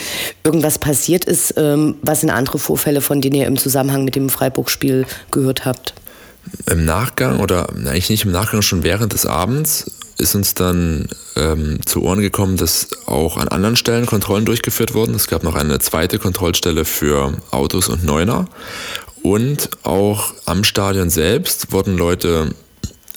[0.46, 1.56] irgendwas passiert ist.
[1.58, 5.94] Ähm, was sind andere Vorfälle, von denen ihr im Zusammenhang mit dem Freiburg-Spiel gehört habt?
[6.70, 11.08] Im Nachgang oder eigentlich nicht im Nachgang, schon während des Abends ist uns dann
[11.38, 15.16] ähm, zu Ohren gekommen, dass auch an anderen Stellen Kontrollen durchgeführt wurden.
[15.16, 18.48] Es gab noch eine zweite Kontrollstelle für Autos und Neuner.
[19.24, 22.54] Und auch am Stadion selbst wurden Leute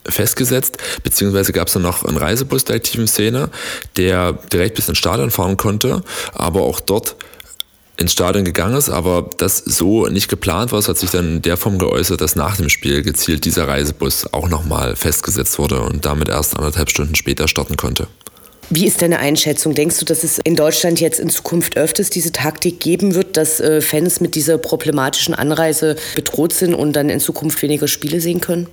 [0.09, 3.51] festgesetzt, beziehungsweise gab es dann noch einen Reisebus der aktiven Szene,
[3.97, 7.17] der direkt bis ins Stadion fahren konnte, aber auch dort
[8.03, 10.79] ins Stadion gegangen ist, aber das so nicht geplant war.
[10.79, 14.33] Es hat sich dann in der Form geäußert, dass nach dem Spiel gezielt dieser Reisebus
[14.33, 18.09] auch nochmal festgesetzt wurde und damit erst anderthalb Stunden später starten konnte.
[18.71, 19.75] Wie ist deine Einschätzung?
[19.75, 23.61] Denkst du, dass es in Deutschland jetzt in Zukunft öfters diese Taktik geben wird, dass
[23.61, 28.41] äh, Fans mit dieser problematischen Anreise bedroht sind und dann in Zukunft weniger Spiele sehen
[28.41, 28.69] können?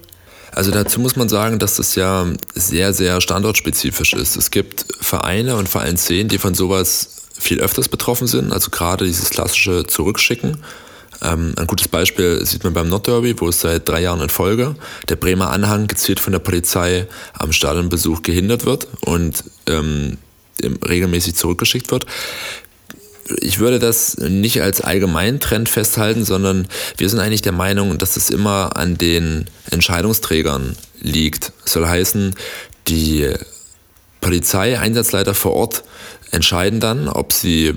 [0.52, 4.36] Also dazu muss man sagen, dass das ja sehr, sehr standortspezifisch ist.
[4.36, 9.30] Es gibt Vereine und Vereinsszenen, die von sowas viel öfters betroffen sind, also gerade dieses
[9.30, 10.58] klassische Zurückschicken.
[11.22, 14.76] Ähm, ein gutes Beispiel sieht man beim Nordderby, wo es seit drei Jahren in Folge
[15.10, 20.18] der Bremer Anhang gezielt von der Polizei am Stadionbesuch gehindert wird und ähm,
[20.88, 22.06] regelmäßig zurückgeschickt wird.
[23.42, 28.18] Ich würde das nicht als allgemeinen Trend festhalten, sondern wir sind eigentlich der Meinung, dass
[28.18, 31.52] es immer an den Entscheidungsträgern liegt.
[31.64, 32.34] Das soll heißen,
[32.88, 33.32] die
[34.22, 35.84] Polizeieinsatzleiter vor Ort
[36.32, 37.76] entscheiden dann, ob sie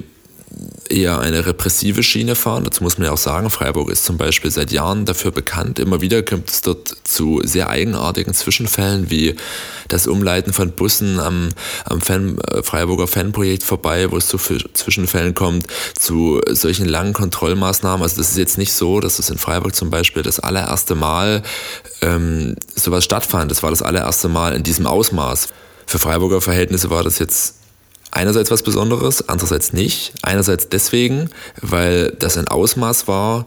[0.89, 2.65] eher eine repressive Schiene fahren.
[2.65, 5.79] Dazu muss man ja auch sagen, Freiburg ist zum Beispiel seit Jahren dafür bekannt.
[5.79, 9.35] Immer wieder kommt es dort zu sehr eigenartigen Zwischenfällen, wie
[9.89, 11.49] das Umleiten von Bussen am,
[11.85, 15.67] am Fan, äh, Freiburger Fanprojekt vorbei, wo es zu Zwischenfällen kommt,
[15.99, 18.03] zu solchen langen Kontrollmaßnahmen.
[18.03, 21.43] Also das ist jetzt nicht so, dass es in Freiburg zum Beispiel das allererste Mal
[22.03, 23.51] ähm, sowas stattfand.
[23.51, 25.49] Das war das allererste Mal in diesem Ausmaß.
[25.87, 27.62] Für Freiburger Verhältnisse war das jetzt
[28.13, 30.13] einerseits was Besonderes, andererseits nicht.
[30.23, 33.47] Einerseits deswegen, weil das ein Ausmaß war,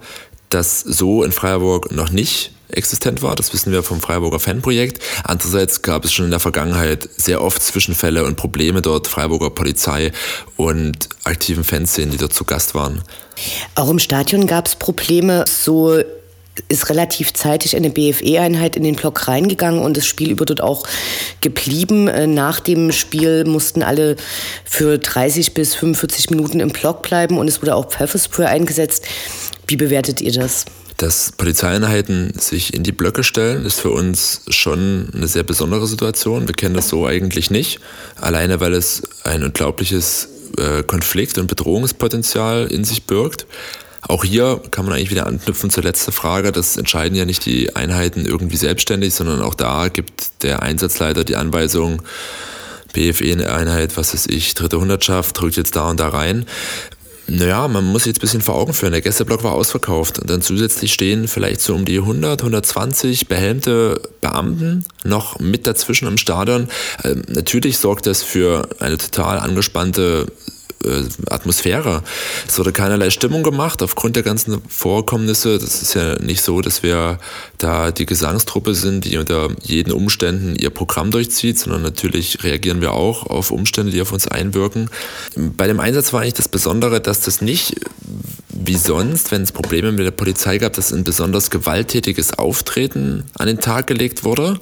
[0.49, 3.36] das so in Freiburg noch nicht existent war.
[3.36, 5.01] Das wissen wir vom Freiburger Fanprojekt.
[5.23, 10.12] Andererseits gab es schon in der Vergangenheit sehr oft Zwischenfälle und Probleme dort, Freiburger Polizei
[10.58, 13.01] und aktiven Fanszenen, die dort zu Gast waren.
[13.75, 15.45] Auch im Stadion gab es Probleme.
[15.47, 16.01] So
[16.69, 20.87] ist relativ zeitig eine BFE-Einheit in den Block reingegangen und das Spiel über dort auch
[21.41, 22.07] geblieben.
[22.07, 24.15] Äh, nach dem Spiel mussten alle
[24.63, 29.05] für 30 bis 45 Minuten im Block bleiben und es wurde auch Pfefferspray eingesetzt.
[29.67, 30.65] Wie bewertet ihr das?
[30.97, 36.47] Dass Polizeieinheiten sich in die Blöcke stellen, ist für uns schon eine sehr besondere Situation.
[36.47, 37.81] Wir kennen das so eigentlich nicht.
[38.21, 43.45] Alleine weil es ein unglaubliches äh, Konflikt- und Bedrohungspotenzial in sich birgt.
[44.07, 46.51] Auch hier kann man eigentlich wieder anknüpfen zur letzten Frage.
[46.51, 51.35] Das entscheiden ja nicht die Einheiten irgendwie selbstständig, sondern auch da gibt der Einsatzleiter die
[51.35, 52.01] Anweisung,
[52.93, 56.45] BFE-Einheit, was weiß ich, dritte Hundertschaft, drückt jetzt da und da rein.
[57.27, 58.91] Naja, man muss sich jetzt ein bisschen vor Augen führen.
[58.91, 63.99] Der Gästeblock war ausverkauft und dann zusätzlich stehen vielleicht so um die 100, 120 behelmte
[64.21, 66.67] Beamten noch mit dazwischen im Stadion.
[67.03, 70.27] Ähm, natürlich sorgt das für eine total angespannte
[71.29, 72.03] Atmosphäre.
[72.47, 75.57] Es wurde keinerlei Stimmung gemacht aufgrund der ganzen Vorkommnisse.
[75.57, 77.19] Das ist ja nicht so, dass wir
[77.57, 82.93] da die Gesangstruppe sind, die unter jeden Umständen ihr Programm durchzieht, sondern natürlich reagieren wir
[82.93, 84.89] auch auf Umstände, die auf uns einwirken.
[85.35, 87.75] Bei dem Einsatz war eigentlich das Besondere, dass das nicht
[88.49, 93.47] wie sonst, wenn es Probleme mit der Polizei gab, dass ein besonders gewalttätiges Auftreten an
[93.47, 94.59] den Tag gelegt wurde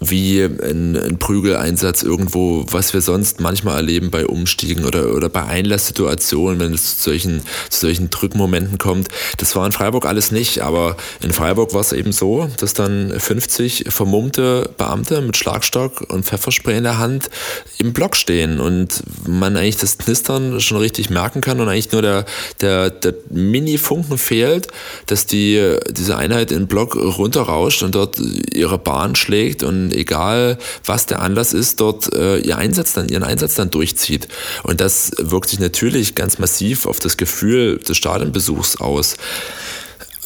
[0.00, 5.44] wie ein, ein, Prügeleinsatz irgendwo, was wir sonst manchmal erleben bei Umstiegen oder, oder bei
[5.44, 9.08] Einlasssituationen, wenn es zu solchen, zu solchen Drückmomenten kommt.
[9.38, 13.18] Das war in Freiburg alles nicht, aber in Freiburg war es eben so, dass dann
[13.18, 17.30] 50 vermummte Beamte mit Schlagstock und Pfefferspray in der Hand
[17.78, 22.02] im Block stehen und man eigentlich das Knistern schon richtig merken kann und eigentlich nur
[22.02, 22.26] der,
[22.60, 24.68] der, der Mini-Funken fehlt,
[25.06, 28.18] dass die, diese Einheit im Block runterrauscht und dort
[28.52, 33.22] ihre Bahn schlägt und egal was der Anlass ist, dort äh, ihr Einsatz dann, ihren
[33.22, 34.28] Einsatz dann durchzieht.
[34.62, 39.16] Und das wirkt sich natürlich ganz massiv auf das Gefühl des Stadionbesuchs aus.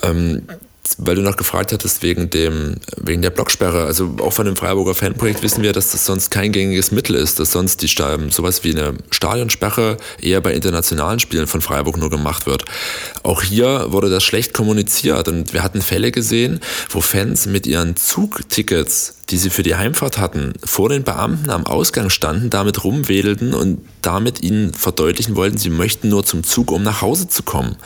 [0.02, 0.42] Ähm,
[0.98, 3.84] weil du noch gefragt hattest wegen, dem, wegen der Blocksperre.
[3.84, 7.38] Also auch von dem Freiburger Fanprojekt wissen wir, dass das sonst kein gängiges Mittel ist,
[7.38, 7.88] dass sonst die
[8.30, 12.64] sowas wie eine Stadionsperre eher bei internationalen Spielen von Freiburg nur gemacht wird.
[13.22, 17.96] Auch hier wurde das schlecht kommuniziert und wir hatten Fälle gesehen, wo Fans mit ihren
[17.96, 23.54] Zugtickets die sie für die Heimfahrt hatten, vor den Beamten am Ausgang standen, damit rumwedelten
[23.54, 27.76] und damit ihnen verdeutlichen wollten, sie möchten nur zum Zug, um nach Hause zu kommen.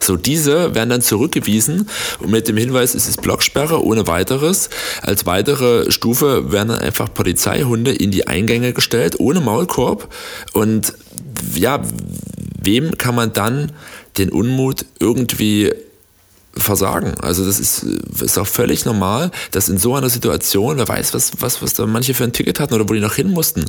[0.00, 1.88] So, diese werden dann zurückgewiesen
[2.20, 4.70] und mit dem Hinweis, es ist Blocksperre ohne weiteres.
[5.02, 10.12] Als weitere Stufe werden dann einfach Polizeihunde in die Eingänge gestellt, ohne Maulkorb.
[10.52, 10.94] Und
[11.54, 11.82] ja,
[12.62, 13.72] wem kann man dann
[14.16, 15.72] den Unmut irgendwie
[16.56, 17.14] versagen.
[17.20, 17.84] Also das ist,
[18.20, 21.86] ist auch völlig normal, dass in so einer Situation, wer weiß, was, was, was da
[21.86, 23.64] manche für ein Ticket hatten oder wo die noch hin mussten.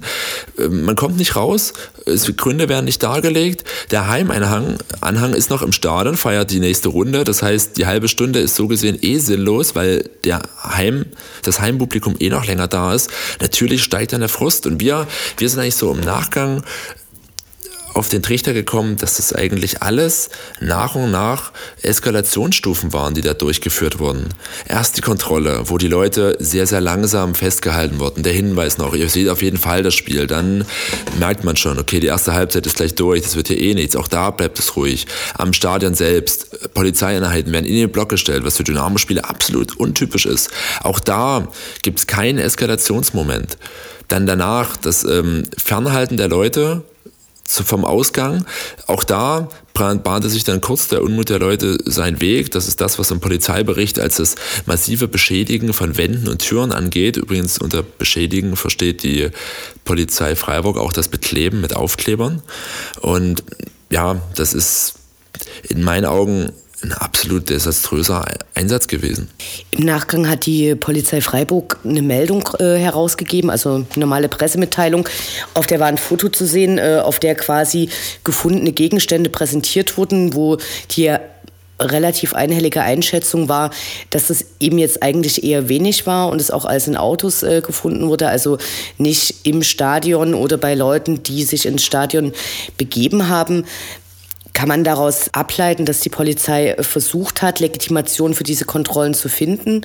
[0.58, 1.74] Ähm, man kommt nicht raus,
[2.06, 3.64] es, Gründe werden nicht dargelegt.
[3.92, 7.24] Der Heimanhang Anhang ist noch im Stadion, feiert die nächste Runde.
[7.24, 11.06] Das heißt, die halbe Stunde ist so gesehen eh sinnlos, weil der Heim,
[11.44, 13.10] das Heimpublikum eh noch länger da ist.
[13.42, 14.66] Natürlich steigt dann der Frust.
[14.68, 16.64] Und wir, wir sind eigentlich so im Nachgang
[17.96, 20.30] auf den Trichter gekommen, dass das eigentlich alles
[20.60, 24.28] nach und nach Eskalationsstufen waren, die da durchgeführt wurden.
[24.68, 28.24] Erst die Kontrolle, wo die Leute sehr, sehr langsam festgehalten wurden.
[28.24, 30.28] Der Hinweis noch, ihr seht auf jeden Fall das Spiel.
[30.28, 30.66] Dann
[31.20, 33.96] merkt man schon, okay, die erste Halbzeit ist gleich durch, das wird hier eh nichts.
[33.96, 35.08] Auch da bleibt es ruhig.
[35.36, 40.50] Am Stadion selbst, Polizeieinheiten werden in den Block gestellt, was für Dynamo-Spiele absolut untypisch ist.
[40.82, 41.48] Auch da
[41.82, 43.58] gibt es keinen Eskalationsmoment.
[44.10, 46.84] Dann danach das ähm, Fernhalten der Leute,
[47.48, 48.46] vom Ausgang.
[48.88, 52.52] Auch da bahnte sich dann kurz der Unmut der Leute seinen Weg.
[52.52, 57.18] Das ist das, was im Polizeibericht als das massive Beschädigen von Wänden und Türen angeht.
[57.18, 59.30] Übrigens unter Beschädigen versteht die
[59.84, 62.42] Polizei Freiburg auch das Bekleben mit Aufklebern.
[63.02, 63.44] Und
[63.90, 64.96] ja, das ist
[65.68, 66.52] in meinen Augen
[66.84, 69.30] ein absolut desaströser Einsatz gewesen.
[69.72, 75.08] Im Nachgang hat die Polizei Freiburg eine Meldung äh, herausgegeben, also eine normale Pressemitteilung,
[75.54, 77.90] auf der war ein Foto zu sehen, äh, auf der quasi
[78.24, 80.58] gefundene Gegenstände präsentiert wurden, wo
[80.92, 81.16] die
[81.80, 83.70] relativ einhellige Einschätzung war,
[84.10, 87.62] dass das eben jetzt eigentlich eher wenig war und es auch als in Autos äh,
[87.62, 88.58] gefunden wurde, also
[88.98, 92.32] nicht im Stadion oder bei Leuten, die sich ins Stadion
[92.78, 93.66] begeben haben.
[94.56, 99.82] Kann man daraus ableiten, dass die Polizei versucht hat, Legitimation für diese Kontrollen zu finden?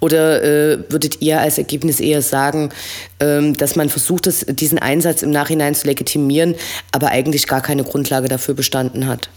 [0.00, 2.70] Oder äh, würdet ihr als Ergebnis eher sagen,
[3.20, 6.56] ähm, dass man versucht, es, diesen Einsatz im Nachhinein zu legitimieren,
[6.90, 9.30] aber eigentlich gar keine Grundlage dafür bestanden hat?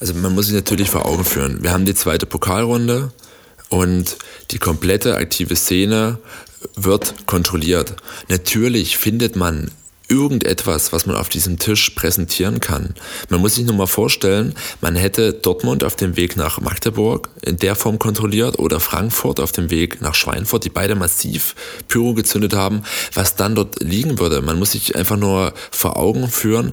[0.00, 1.62] Also man muss sich natürlich vor Augen führen.
[1.62, 3.12] Wir haben die zweite Pokalrunde
[3.68, 4.16] und
[4.50, 6.18] die komplette aktive Szene
[6.74, 7.94] wird kontrolliert.
[8.28, 9.70] Natürlich findet man
[10.12, 12.94] irgendetwas, was man auf diesem Tisch präsentieren kann.
[13.30, 17.56] Man muss sich nur mal vorstellen, man hätte Dortmund auf dem Weg nach Magdeburg in
[17.56, 21.54] der Form kontrolliert oder Frankfurt auf dem Weg nach Schweinfurt, die beide massiv
[21.88, 22.82] Pyro gezündet haben,
[23.14, 24.42] was dann dort liegen würde.
[24.42, 26.72] Man muss sich einfach nur vor Augen führen,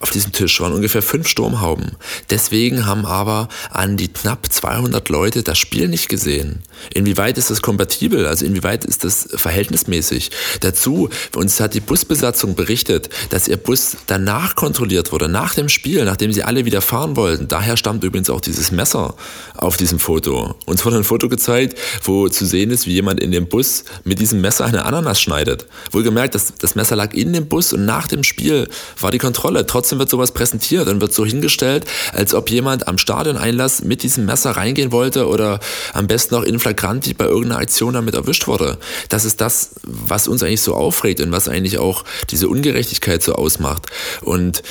[0.00, 1.92] auf diesem Tisch waren ungefähr fünf Sturmhauben.
[2.28, 6.62] Deswegen haben aber an die knapp 200 Leute das Spiel nicht gesehen.
[6.92, 8.26] Inwieweit ist das kompatibel?
[8.26, 10.30] Also inwieweit ist das verhältnismäßig?
[10.60, 16.04] Dazu, uns hat die Busbesatzung berichtet, dass ihr Bus danach kontrolliert wurde, nach dem Spiel,
[16.04, 17.48] nachdem sie alle wieder fahren wollten.
[17.48, 19.14] Daher stammt übrigens auch dieses Messer
[19.56, 20.54] auf diesem Foto.
[20.66, 24.18] Uns wurde ein Foto gezeigt, wo zu sehen ist, wie jemand in dem Bus mit
[24.18, 25.66] diesem Messer eine Ananas schneidet.
[25.92, 28.68] Wohlgemerkt, das, das Messer lag in dem Bus und nach dem Spiel
[29.00, 29.64] war die Kontrolle.
[29.64, 34.02] Trotzdem trotzdem wird sowas präsentiert und wird so hingestellt, als ob jemand am Stadioneinlass mit
[34.02, 35.60] diesem Messer reingehen wollte oder
[35.92, 38.78] am besten auch in flagranti bei irgendeiner Aktion damit erwischt wurde.
[39.10, 43.34] Das ist das, was uns eigentlich so aufregt und was eigentlich auch diese Ungerechtigkeit so
[43.34, 43.88] ausmacht.
[44.22, 44.62] Und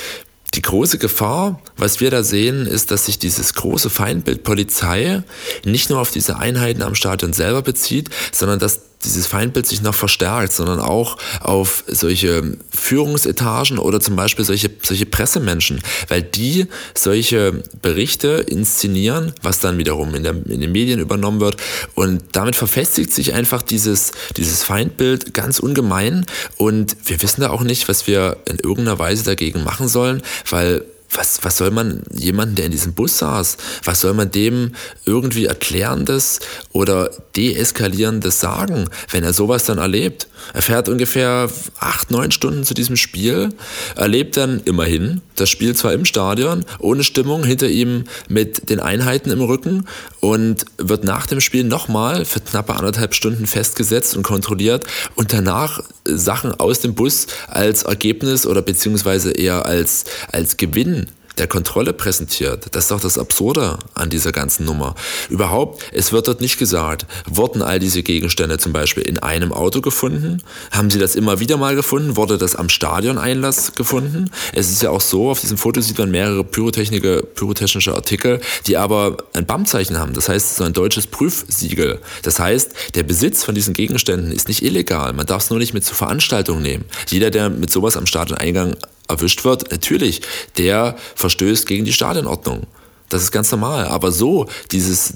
[0.54, 5.22] die große Gefahr, was wir da sehen, ist, dass sich dieses große Feindbild Polizei
[5.64, 9.94] nicht nur auf diese Einheiten am Stadion selber bezieht, sondern dass dieses Feindbild sich noch
[9.94, 17.62] verstärkt, sondern auch auf solche Führungsetagen oder zum Beispiel solche, solche Pressemenschen, weil die solche
[17.82, 21.56] Berichte inszenieren, was dann wiederum in, der, in den Medien übernommen wird.
[21.94, 26.26] Und damit verfestigt sich einfach dieses, dieses Feindbild ganz ungemein.
[26.56, 30.84] Und wir wissen da auch nicht, was wir in irgendeiner Weise dagegen machen sollen, weil
[31.12, 34.72] was, was soll man jemanden, der in diesem Bus saß, was soll man dem
[35.04, 36.40] irgendwie Erklärendes
[36.72, 40.28] oder Deeskalierendes sagen, wenn er sowas dann erlebt?
[40.52, 43.50] Er fährt ungefähr acht, neun Stunden zu diesem Spiel,
[43.96, 49.30] erlebt dann immerhin das Spiel zwar im Stadion, ohne Stimmung, hinter ihm mit den Einheiten
[49.30, 49.86] im Rücken
[50.20, 55.80] und wird nach dem Spiel nochmal für knappe anderthalb Stunden festgesetzt und kontrolliert und danach
[56.04, 61.03] Sachen aus dem Bus als Ergebnis oder beziehungsweise eher als, als Gewinn
[61.38, 62.66] der Kontrolle präsentiert.
[62.72, 64.94] Das ist doch das Absurde an dieser ganzen Nummer.
[65.28, 69.80] Überhaupt, es wird dort nicht gesagt, wurden all diese Gegenstände zum Beispiel in einem Auto
[69.80, 70.42] gefunden?
[70.70, 72.16] Haben sie das immer wieder mal gefunden?
[72.16, 74.30] Wurde das am Stadioneinlass gefunden?
[74.52, 79.16] Es ist ja auch so, auf diesem Foto sieht man mehrere pyrotechnische Artikel, die aber
[79.32, 80.14] ein BAM-Zeichen haben.
[80.14, 82.00] Das heißt, so ein deutsches Prüfsiegel.
[82.22, 85.12] Das heißt, der Besitz von diesen Gegenständen ist nicht illegal.
[85.12, 86.84] Man darf es nur nicht mit zur Veranstaltung nehmen.
[87.08, 88.76] Jeder, der mit sowas am Stadioneingang
[89.08, 90.22] erwischt wird, natürlich,
[90.56, 92.62] der verstößt gegen die Stadionordnung.
[93.08, 93.86] Das ist ganz normal.
[93.86, 95.12] Aber so, dieses,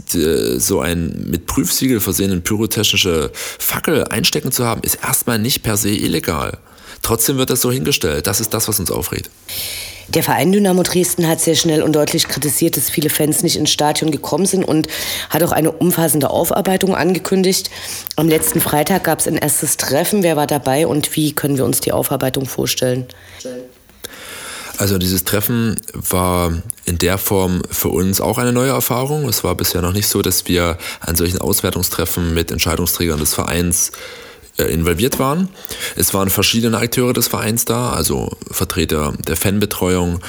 [0.59, 5.91] so ein mit Prüfsiegel versehenen pyrotechnische Fackel einstecken zu haben, ist erstmal nicht per se
[5.91, 6.59] illegal.
[7.03, 8.26] Trotzdem wird das so hingestellt.
[8.26, 9.30] Das ist das, was uns aufregt.
[10.09, 13.70] Der Verein Dynamo Dresden hat sehr schnell und deutlich kritisiert, dass viele Fans nicht ins
[13.70, 14.89] Stadion gekommen sind und
[15.28, 17.68] hat auch eine umfassende Aufarbeitung angekündigt.
[18.16, 20.22] Am letzten Freitag gab es ein erstes Treffen.
[20.22, 23.07] Wer war dabei und wie können wir uns die Aufarbeitung vorstellen?
[24.78, 26.52] Also dieses Treffen war
[26.84, 29.28] in der Form für uns auch eine neue Erfahrung.
[29.28, 33.90] Es war bisher noch nicht so, dass wir an solchen Auswertungstreffen mit Entscheidungsträgern des Vereins
[34.64, 35.48] involviert waren.
[35.96, 40.20] Es waren verschiedene Akteure des Vereins da, also Vertreter der Fanbetreuung,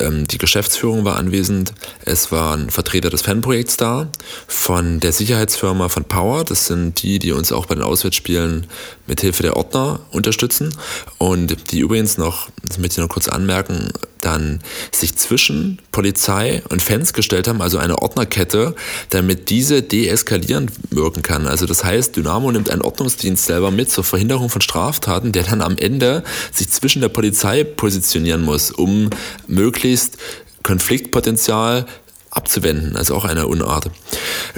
[0.00, 1.72] ähm, die Geschäftsführung war anwesend,
[2.04, 4.08] es waren Vertreter des Fanprojekts da,
[4.46, 8.66] von der Sicherheitsfirma von Power, das sind die, die uns auch bei den Auswärtsspielen
[9.06, 10.74] mit Hilfe der Ordner unterstützen
[11.18, 14.60] und die übrigens noch, das möchte ich noch kurz anmerken, dann
[14.92, 18.74] sich zwischen Polizei und Fans gestellt haben, also eine Ordnerkette,
[19.10, 21.46] damit diese deeskalierend wirken kann.
[21.46, 25.62] Also das heißt, Dynamo nimmt einen Ordnungsdienst selber mit zur Verhinderung von Straftaten, der dann
[25.62, 29.10] am Ende sich zwischen der Polizei positionieren muss, um
[29.46, 30.18] möglichst
[30.62, 31.86] Konfliktpotenzial
[32.30, 32.96] abzuwenden.
[32.96, 33.90] Also auch eine Unart.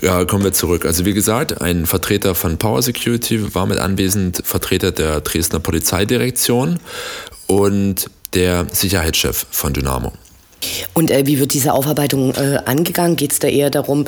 [0.00, 0.86] Ja, kommen wir zurück.
[0.86, 6.78] Also wie gesagt, ein Vertreter von Power Security war mit anwesend, Vertreter der Dresdner Polizeidirektion
[7.46, 10.12] und der Sicherheitschef von Dynamo.
[10.94, 13.16] Und äh, wie wird diese Aufarbeitung äh, angegangen?
[13.16, 14.06] Geht es da eher darum,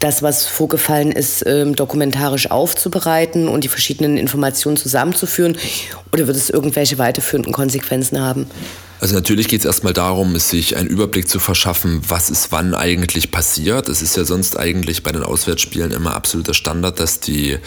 [0.00, 5.56] das, was vorgefallen ist, ähm, dokumentarisch aufzubereiten und die verschiedenen Informationen zusammenzuführen?
[6.12, 8.50] Oder wird es irgendwelche weiterführenden Konsequenzen haben?
[9.00, 13.30] Also natürlich geht es erstmal darum, sich einen Überblick zu verschaffen, was ist wann eigentlich
[13.30, 13.88] passiert.
[13.88, 17.58] Es ist ja sonst eigentlich bei den Auswärtsspielen immer absoluter Standard, dass die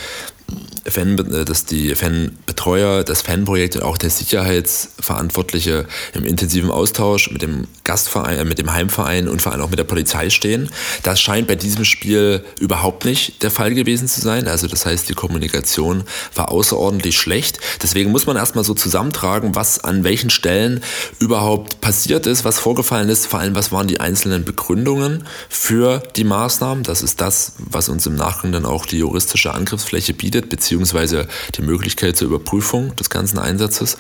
[0.86, 7.42] Fan, äh, dass die Fanbetreuer, das Fanprojekt und auch der Sicherheitsverantwortliche im intensiven Austausch mit
[7.42, 10.70] dem Gastverein, äh, mit dem Heimverein und vor allem auch mit der Polizei stehen.
[11.04, 14.48] Das scheint bei diesem Spiel überhaupt nicht der Fall gewesen zu sein.
[14.48, 16.04] Also das heißt, die Kommunikation
[16.36, 17.60] war außerordentlich schlecht.
[17.82, 20.84] Deswegen muss man erstmal so zusammentragen, was an welchen Stellen
[21.24, 26.24] überhaupt passiert ist, was vorgefallen ist, vor allem was waren die einzelnen Begründungen für die
[26.24, 26.84] Maßnahmen.
[26.84, 31.28] Das ist das, was uns im Nachgang dann auch die juristische Angriffsfläche bietet, beziehungsweise beziehungsweise
[31.56, 33.98] die Möglichkeit zur Überprüfung des ganzen Einsatzes.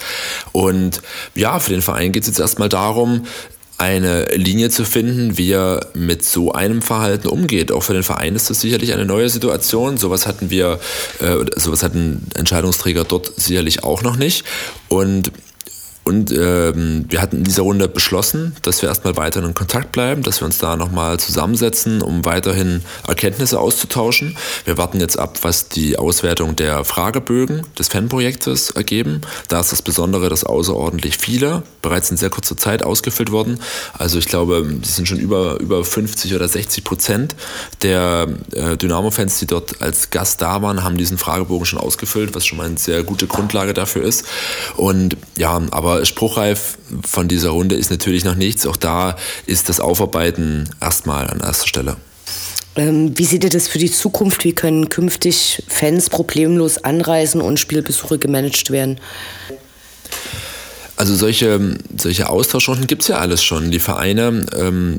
[0.51, 1.01] Und
[1.35, 3.25] ja, für den Verein geht es jetzt erstmal darum,
[3.77, 7.71] eine Linie zu finden, wie er mit so einem Verhalten umgeht.
[7.71, 9.97] Auch für den Verein ist das sicherlich eine neue Situation.
[9.97, 10.79] Sowas hatten wir,
[11.19, 14.45] äh, sowas hatten Entscheidungsträger dort sicherlich auch noch nicht.
[14.89, 15.31] Und
[16.03, 20.21] und ähm, wir hatten in dieser Runde beschlossen, dass wir erstmal weiter in Kontakt bleiben,
[20.21, 24.37] dass wir uns da nochmal zusammensetzen, um weiterhin Erkenntnisse auszutauschen.
[24.65, 29.21] Wir warten jetzt ab, was die Auswertung der Fragebögen des Fanprojektes ergeben.
[29.47, 33.59] Da ist das Besondere, dass außerordentlich viele bereits in sehr kurzer Zeit ausgefüllt wurden.
[33.97, 37.35] Also ich glaube, es sind schon über, über 50 oder 60 Prozent
[37.81, 42.45] der äh, Dynamo-Fans, die dort als Gast da waren, haben diesen Fragebogen schon ausgefüllt, was
[42.45, 44.25] schon mal eine sehr gute Grundlage dafür ist.
[44.75, 48.65] Und ja, aber aber spruchreif von dieser Runde ist natürlich noch nichts.
[48.65, 49.15] Auch da
[49.45, 51.97] ist das Aufarbeiten erstmal an erster Stelle.
[52.75, 54.43] Ähm, wie seht ihr das für die Zukunft?
[54.43, 58.99] Wie können künftig Fans problemlos anreisen und Spielbesuche gemanagt werden?
[60.95, 63.69] Also solche, solche Austauschrunden gibt es ja alles schon.
[63.69, 64.97] Die Vereine ähm,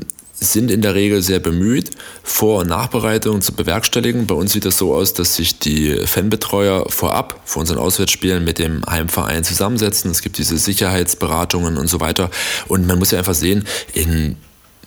[0.51, 1.91] sind in der Regel sehr bemüht,
[2.23, 4.27] Vor- und Nachbereitungen zu bewerkstelligen.
[4.27, 8.59] Bei uns sieht das so aus, dass sich die Fanbetreuer vorab vor unseren Auswärtsspielen mit
[8.59, 10.11] dem Heimverein zusammensetzen.
[10.11, 12.29] Es gibt diese Sicherheitsberatungen und so weiter.
[12.67, 14.37] Und man muss ja einfach sehen, in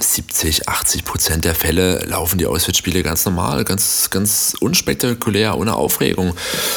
[0.01, 6.34] 70, 80 Prozent der Fälle laufen die Auswärtsspiele ganz normal, ganz, ganz unspektakulär, ohne Aufregung.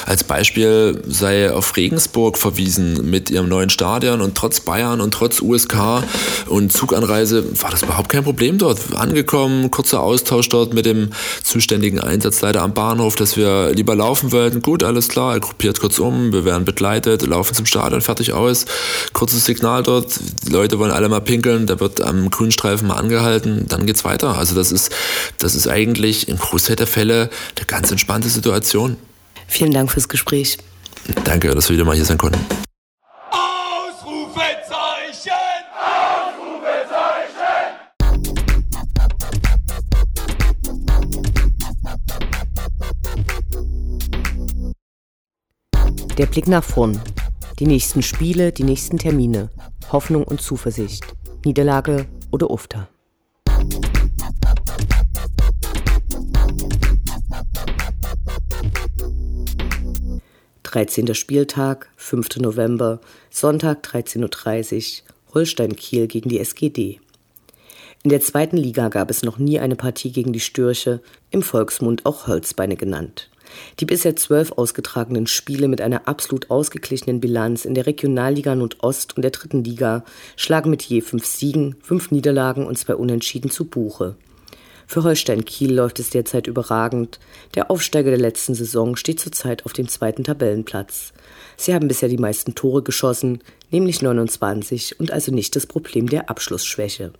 [0.07, 5.39] Als Beispiel sei auf Regensburg verwiesen mit ihrem neuen Stadion und trotz Bayern und trotz
[5.39, 6.03] USK
[6.47, 8.80] und Zuganreise war das überhaupt kein Problem dort.
[8.95, 11.11] Angekommen, kurzer Austausch dort mit dem
[11.43, 14.63] zuständigen Einsatzleiter am Bahnhof, dass wir lieber laufen wollten.
[14.63, 18.65] Gut, alles klar, er gruppiert kurz um, wir werden begleitet, laufen zum Stadion, fertig aus.
[19.13, 23.11] Kurzes Signal dort, die Leute wollen alle mal pinkeln, da wird am Grünstreifen mal angekommen
[23.12, 24.38] angehalten, dann geht's weiter.
[24.38, 24.91] Also das ist,
[25.38, 28.97] das ist eigentlich im Großteil der Fälle eine ganz entspannte Situation.
[29.47, 30.57] Vielen Dank fürs Gespräch.
[31.26, 32.39] Danke, dass wir wieder mal hier sein konnten.
[33.32, 35.32] Ausrufezeichen!
[46.18, 47.01] Der Blick nach vorn.
[47.59, 49.49] Die nächsten Spiele, die nächsten Termine.
[49.91, 51.05] Hoffnung und Zuversicht.
[51.43, 52.88] Niederlage oder Ufter.
[60.72, 61.13] 13.
[61.15, 62.38] Spieltag, 5.
[62.38, 67.01] November, Sonntag 13.30 Uhr, Holstein Kiel gegen die SGD.
[68.03, 72.05] In der zweiten Liga gab es noch nie eine Partie gegen die Störche, im Volksmund
[72.05, 73.30] auch Holzbeine genannt.
[73.82, 79.24] Die bisher zwölf ausgetragenen Spiele mit einer absolut ausgeglichenen Bilanz in der Regionalliga Nordost und
[79.24, 80.05] der dritten Liga
[80.38, 84.15] schlagen mit je fünf Siegen, fünf Niederlagen und zwei Unentschieden zu Buche.
[84.91, 87.21] Für Holstein Kiel läuft es derzeit überragend.
[87.55, 91.13] Der Aufsteiger der letzten Saison steht zurzeit auf dem zweiten Tabellenplatz.
[91.55, 93.39] Sie haben bisher die meisten Tore geschossen,
[93.69, 97.13] nämlich 29 und also nicht das Problem der Abschlussschwäche.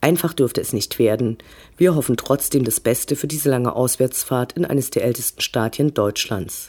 [0.00, 1.38] Einfach dürfte es nicht werden.
[1.76, 6.68] Wir hoffen trotzdem das Beste für diese lange Auswärtsfahrt in eines der ältesten Stadien Deutschlands.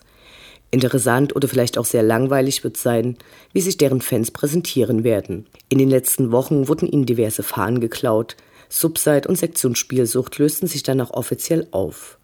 [0.72, 3.16] Interessant oder vielleicht auch sehr langweilig wird sein,
[3.54, 5.46] wie sich deren Fans präsentieren werden.
[5.70, 8.38] In den letzten Wochen wurden ihnen diverse Fahnen geklaut.
[8.72, 12.18] Subside und Sektion Spielsucht lösten sich danach offiziell auf.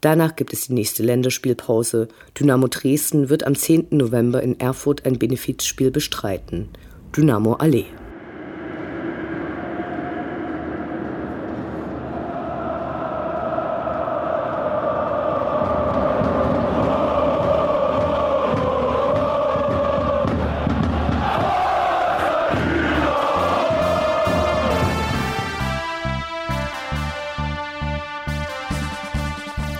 [0.00, 2.08] Danach gibt es die nächste Länderspielpause.
[2.38, 3.88] Dynamo Dresden wird am 10.
[3.90, 6.70] November in Erfurt ein Benefizspiel bestreiten.
[7.14, 7.84] Dynamo Allee.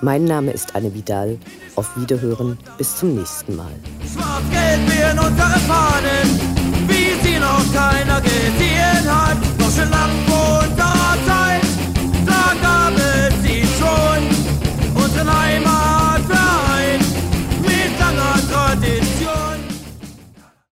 [0.00, 1.38] Mein Name ist Anne Vidal.
[1.76, 2.58] Auf Wiederhören.
[2.78, 3.72] Bis zum nächsten Mal.
[4.12, 6.40] Schwarz-Gelb in unsere Fahnen,
[6.88, 9.36] wie sie noch keiner gesehen hat.
[9.58, 10.24] Deutsche Lampen